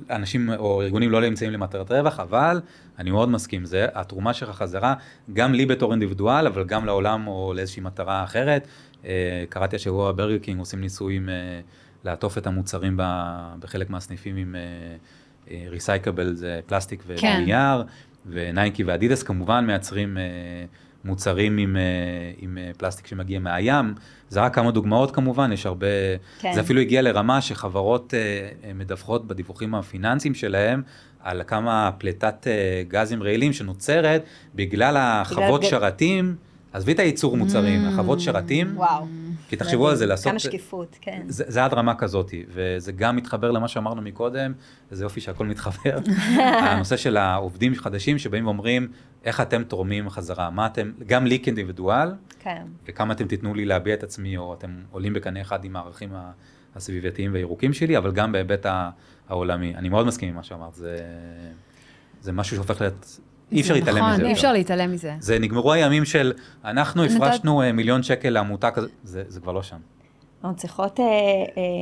[0.10, 2.62] אנשים או ארגונים לא נמצאים למטרת רווח, אבל
[3.00, 4.94] אני מאוד מסכים, זה התרומה שלך חזרה,
[5.34, 8.68] גם לי בתור אינדיבידואל, אבל גם לעולם או לאיזושהי מטרה אחרת.
[9.06, 11.60] אה, קראתי השבוע ברגר קינג עושים ניסויים אה,
[12.04, 13.00] לעטוף את המוצרים
[13.60, 14.56] בחלק מהסניפים עם
[15.68, 17.40] recyclable, אה, זה פלסטיק כן.
[17.42, 17.84] ונייר,
[18.26, 20.18] ונייקי ואדידס כמובן מייצרים
[21.06, 21.78] מוצרים עם,
[22.38, 23.94] עם פלסטיק שמגיע מהים.
[24.30, 25.88] זה רק כמה דוגמאות כמובן, יש הרבה,
[26.40, 26.54] כן.
[26.54, 30.82] זה אפילו הגיע לרמה שחברות uh, מדווחות בדיווחים הפיננסיים שלהם
[31.24, 32.48] על כמה פליטת
[32.88, 34.24] גזים רעילים שנוצרת
[34.56, 35.72] בגלל החוות בגלל...
[35.72, 36.36] שרתים,
[36.74, 37.90] עזבי את הייצור מוצרים, mm.
[37.90, 38.72] החוות שרתים.
[38.76, 39.06] וואו.
[39.50, 40.32] כי תחשבו על זה, לעשות...
[40.32, 41.22] כמה שקיפות, כן.
[41.28, 44.54] זה, זה עד רמה כזאת, וזה גם מתחבר למה שאמרנו מקודם,
[44.92, 45.98] איזה יופי שהכל מתחבר.
[46.64, 48.88] הנושא של העובדים החדשים שבאים ואומרים,
[49.24, 52.64] איך אתם תורמים חזרה, מה אתם, גם לי כאינדיבידואל, כן.
[52.88, 56.10] וכמה אתם תיתנו לי להביע את עצמי, או אתם עולים בקנה אחד עם הערכים
[56.76, 58.66] הסביבתיים והירוקים שלי, אבל גם בהיבט
[59.30, 59.76] העולמי.
[59.76, 60.98] אני מאוד מסכים עם מה שאמרת, זה,
[62.22, 63.20] זה משהו שהופך להיות
[63.52, 64.26] אי אפשר להתעלם נכון, מזה.
[64.26, 65.14] אי אפשר להתעלם מזה.
[65.20, 66.34] זה נגמרו הימים של,
[66.66, 69.78] אנחנו הפרשנו אה, מיליון שקל לעמותה כזאת, זה כבר לא שם.
[70.44, 71.12] אנחנו צריכות, אה, אה,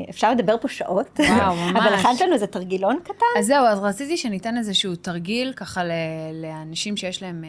[0.09, 1.75] אפשר לדבר פה שעות, וואו, ממש.
[1.75, 3.25] אבל הכנת לנו איזה תרגילון קטן.
[3.39, 5.81] אז זהו, אז רציתי שניתן איזשהו תרגיל ככה
[6.33, 7.43] לאנשים שיש להם,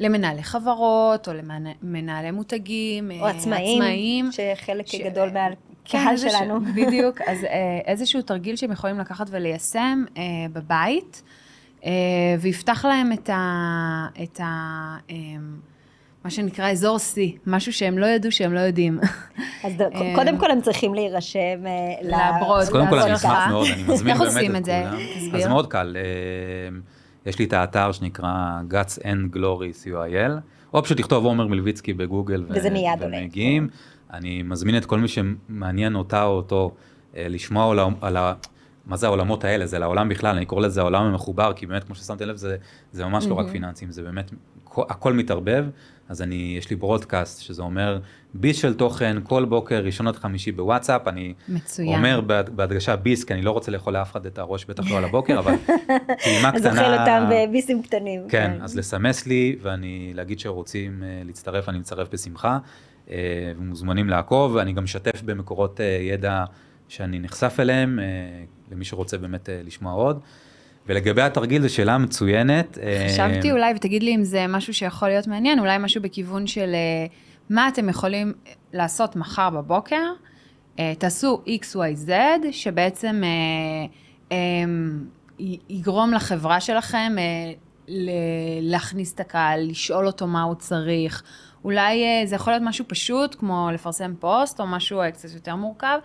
[0.00, 4.94] למנהלי חברות, או למנהלי מותגים, או עצמאים, עצמאים שחלק ש...
[4.94, 6.60] גדול מהקהל כן, שלנו.
[6.60, 7.38] בדיוק, אז
[7.86, 10.04] איזשהו תרגיל שהם יכולים לקחת וליישם
[10.52, 11.22] בבית.
[11.84, 11.90] אה,
[12.40, 14.06] ויפתח להם את ה...
[14.22, 14.44] את ה
[15.10, 15.16] אה,
[16.24, 18.98] מה שנקרא אזור C, משהו שהם לא ידעו שהם לא יודעים.
[19.64, 21.58] אז אה, קודם כל הם צריכים להירשם
[22.02, 22.60] לברוד.
[22.60, 24.36] אז קודם כל אני אשמח מאוד, אני מזמין באמת את כולם.
[24.36, 24.84] איך עושים את זה?
[25.16, 25.36] תסביר.
[25.36, 25.96] אז מאוד קל.
[27.26, 30.30] יש לי את האתר שנקרא Guts and Glory co.il,
[30.74, 32.44] או פשוט לכתוב עומר מלביצקי בגוגל.
[32.48, 33.18] וזה מיד עולה.
[33.18, 33.68] ומגיעים.
[34.12, 36.74] אני מזמין את כל מי שמעניין אותה או אותו
[37.14, 38.32] לשמוע על ה...
[38.88, 41.94] מה זה העולמות האלה, זה לעולם בכלל, אני קורא לזה העולם המחובר, כי באמת, כמו
[41.94, 42.56] ששמתם לב, זה,
[42.92, 43.28] זה ממש mm-hmm.
[43.28, 44.30] לא רק פיננסים, זה באמת,
[44.76, 45.64] הכל מתערבב,
[46.08, 47.98] אז אני, יש לי ברודקאסט, שזה אומר
[48.34, 51.94] ביס של תוכן, כל בוקר, ראשון עד חמישי בוואטסאפ, אני מצוין.
[51.94, 52.20] אומר
[52.54, 55.38] בהדגשה ביס, כי אני לא רוצה לאכול לאף אחד את הראש, בטח לא על הבוקר,
[55.38, 55.54] אבל
[56.24, 56.74] טעימה קטנה...
[56.74, 58.20] זוכר אותם בביסים קטנים.
[58.28, 62.58] כן, כן, אז לסמס לי, ואני, להגיד שרוצים אה, להצטרף, אני מצטרף בשמחה,
[63.10, 63.16] אה,
[63.58, 66.44] ומוזמנים לעקוב, ואני גם משתף במקורות אה, ידע
[66.88, 67.98] שאני נחשף אליהם,
[68.70, 70.20] למי שרוצה באמת אה, לשמוע עוד.
[70.86, 72.78] ולגבי התרגיל זו שאלה מצוינת.
[72.78, 76.74] אה, חשבתי אולי, ותגיד לי אם זה משהו שיכול להיות מעניין, אולי משהו בכיוון של
[76.74, 77.06] אה,
[77.50, 78.32] מה אתם יכולים
[78.72, 80.02] לעשות מחר בבוקר,
[80.98, 82.10] תעשו XYZ,
[82.50, 83.22] שבעצם
[85.68, 87.12] יגרום לחברה שלכם
[88.60, 91.22] להכניס את הקהל, לשאול אותו מה הוא צריך.
[91.64, 95.98] אולי זה יכול להיות משהו פשוט, כמו לפרסם פוסט, או משהו קצת יותר מורכב.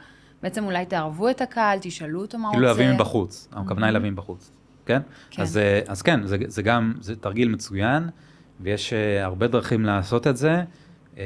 [0.43, 2.77] בעצם אולי תערבו את הקהל, תשאלו אותו מה הוא כאילו רוצה.
[2.77, 4.51] כאילו להביא מבחוץ, הכוונה היא להביא מבחוץ,
[4.85, 5.01] כן?
[5.29, 5.41] כן.
[5.41, 8.09] אז, אה, אז כן, זה, זה גם, זה תרגיל מצוין,
[8.61, 10.63] ויש uh, הרבה דרכים לעשות את זה,
[11.15, 11.17] uh,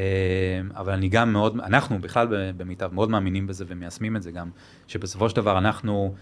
[0.75, 4.49] אבל אני גם מאוד, אנחנו בכלל במיטב מאוד מאמינים בזה ומיישמים את זה גם,
[4.87, 6.13] שבסופו של דבר אנחנו,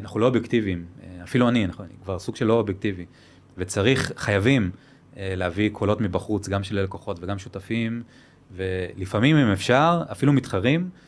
[0.00, 0.84] אנחנו לא אובייקטיביים,
[1.22, 3.06] אפילו אני, אנחנו, אני כבר סוג של לא אובייקטיבי,
[3.58, 4.70] וצריך, חייבים,
[5.16, 8.02] אה, להביא קולות מבחוץ, גם של לקוחות וגם שותפים,
[8.56, 11.05] ולפעמים אם אפשר, אפילו מתחרים, אה,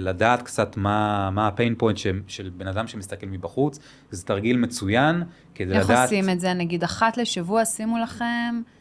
[0.00, 3.78] לדעת קצת מה, מה הפיין פוינט של, של בן אדם שמסתכל מבחוץ,
[4.10, 5.22] זה תרגיל מצוין
[5.54, 5.90] כדי איך לדעת...
[5.90, 6.54] איך עושים את זה?
[6.54, 8.75] נגיד אחת לשבוע שימו לכם אה,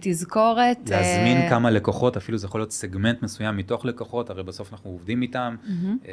[0.00, 0.90] תזכורת.
[0.90, 1.50] להזמין אה...
[1.50, 5.56] כמה לקוחות, אפילו זה יכול להיות סגמנט מסוים מתוך לקוחות, הרי בסוף אנחנו עובדים איתם
[5.64, 6.08] Mm-hmm.
[6.08, 6.12] אה,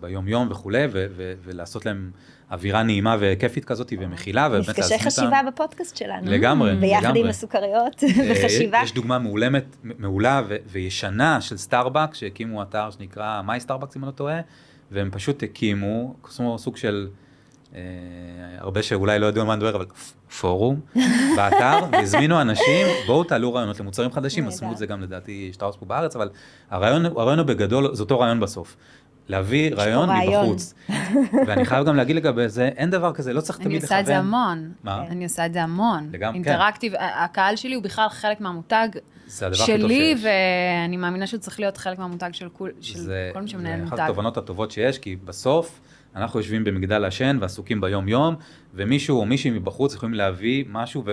[0.00, 2.10] ביום-יום וכולי, ו- ו- ולעשות להם
[2.50, 5.10] אווירה נעימה וכיפית כזאת ומכילה, ובאמת מפגשי להזמין אותם.
[5.10, 6.30] חשיבה בפודקאסט שלנו.
[6.30, 7.20] לגמרי, ביחד לגמרי.
[7.20, 8.80] עם הסוכריות אה, וחשיבה.
[8.82, 14.06] יש דוגמה מעולמת, מעולה ו- וישנה של סטארבקס, שהקימו אתר שנקרא My Starbucks אם אני
[14.06, 14.40] לא טועה,
[14.90, 17.25] והם פשוט הקימו, כמו סוג של, אה,
[18.58, 19.86] הרבה שאולי לא ידעו על מה נדבר, אבל
[20.40, 20.80] פורום
[21.36, 24.48] באתר, והזמינו אנשים, בואו תעלו רעיונות למוצרים חדשים.
[24.48, 26.30] עשו את זה גם לדעתי שטראוס פה בארץ, אבל
[26.70, 28.76] הרעיון, הרעיון הוא בגדול, זה אותו רעיון בסוף.
[29.28, 30.08] להביא רעיון.
[30.10, 30.74] מבחוץ.
[31.46, 34.06] ואני חייב גם להגיד לגבי זה, אין דבר כזה, לא צריך אני תמיד עושה את
[34.06, 34.26] זה לכוון.
[34.26, 34.72] המון.
[34.84, 35.04] מה?
[35.08, 36.08] אני עושה את זה המון.
[36.12, 36.50] לגמרי, כן.
[36.50, 38.88] אינטראקטיב, הקהל שלי הוא בכלל חלק מהמותג
[39.52, 40.14] שלי.
[40.22, 42.70] ואני מאמינה שהוא צריך להיות חלק מהמותג של כל
[43.42, 44.02] מי שמנהל זה אחת מותג.
[44.04, 45.80] התובנות הטובות שיש, כי בסוף
[46.16, 48.34] אנחנו יושבים במגדל השן ועסוקים ביום-יום,
[48.74, 51.04] ומישהו או מישהי מבחוץ יכולים להביא משהו,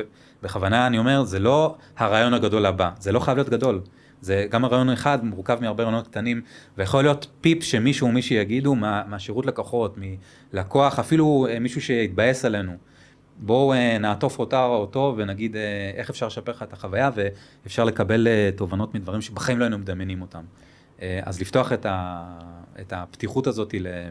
[0.42, 3.82] ובכוונה אני אומר, זה לא הרעיון הגדול הבא, זה לא חייב להיות גדול.
[4.22, 6.42] זה גם הרעיון אחד מורכב מהרבה רעיונות קטנים,
[6.78, 9.98] ויכול להיות פיפ שמישהו או מישהי יגידו מה, מהשירות לקוחות,
[10.54, 12.78] מלקוח, אפילו אה, מישהו שיתבאס עלינו.
[13.40, 17.10] בואו אה, נעטוף אותה או אותו ונגיד אה, איך אפשר לשפר לך את החוויה
[17.64, 20.44] ואפשר לקבל תובנות מדברים שבחיים לא היינו מדמיינים אותם.
[21.24, 22.24] אז לפתוח את, ה,
[22.82, 24.10] את הפתיחות הזאת ל-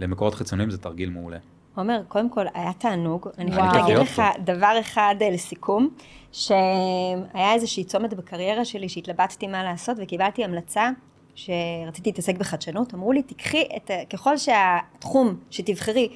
[0.00, 1.38] למקורות חיצוניים זה תרגיל מעולה.
[1.74, 3.28] עומר, קודם כל, היה תענוג.
[3.38, 3.52] אני.
[3.52, 4.22] חייבת להגיד להיות לך.
[4.44, 5.88] דבר אחד אה, לסיכום,
[6.32, 10.90] שהיה איזושהי צומת בקריירה שלי שהתלבטתי מה לעשות, וקיבלתי המלצה
[11.34, 12.94] שרציתי להתעסק בחדשנות.
[12.94, 16.08] אמרו לי, תקחי את, ככל שהתחום שתבחרי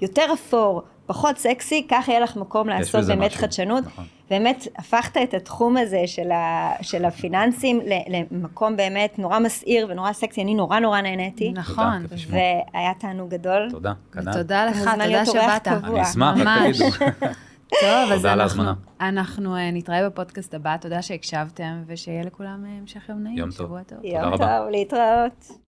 [0.00, 3.84] יותר אפור, פחות סקסי, כך יהיה לך מקום לעשות באמת משהו, חדשנות.
[3.84, 4.04] נכון.
[4.30, 10.42] באמת הפכת את התחום הזה של, ה, של הפיננסים למקום באמת נורא מסעיר ונורא סקסי,
[10.42, 11.52] אני נורא נורא נהניתי.
[11.52, 12.06] נכון.
[12.28, 13.68] והיה תענוג גדול.
[13.70, 14.30] תודה, כנ"ל.
[14.30, 15.68] ותודה לך, תודה שבאת.
[15.68, 15.90] קבוע.
[15.90, 16.64] אני אשמח, רק.
[16.66, 16.84] תגידו.
[17.80, 18.62] טוב, אז אנחנו.
[19.00, 23.66] אנחנו אה, נתראה בפודקאסט הבא, תודה שהקשבתם, ושיהיה לכולם אה, המשך יום נעים, יום טוב.
[23.66, 23.98] שבוע טוב.
[23.98, 24.36] תודה יום.
[24.36, 25.58] טוב, להתראות.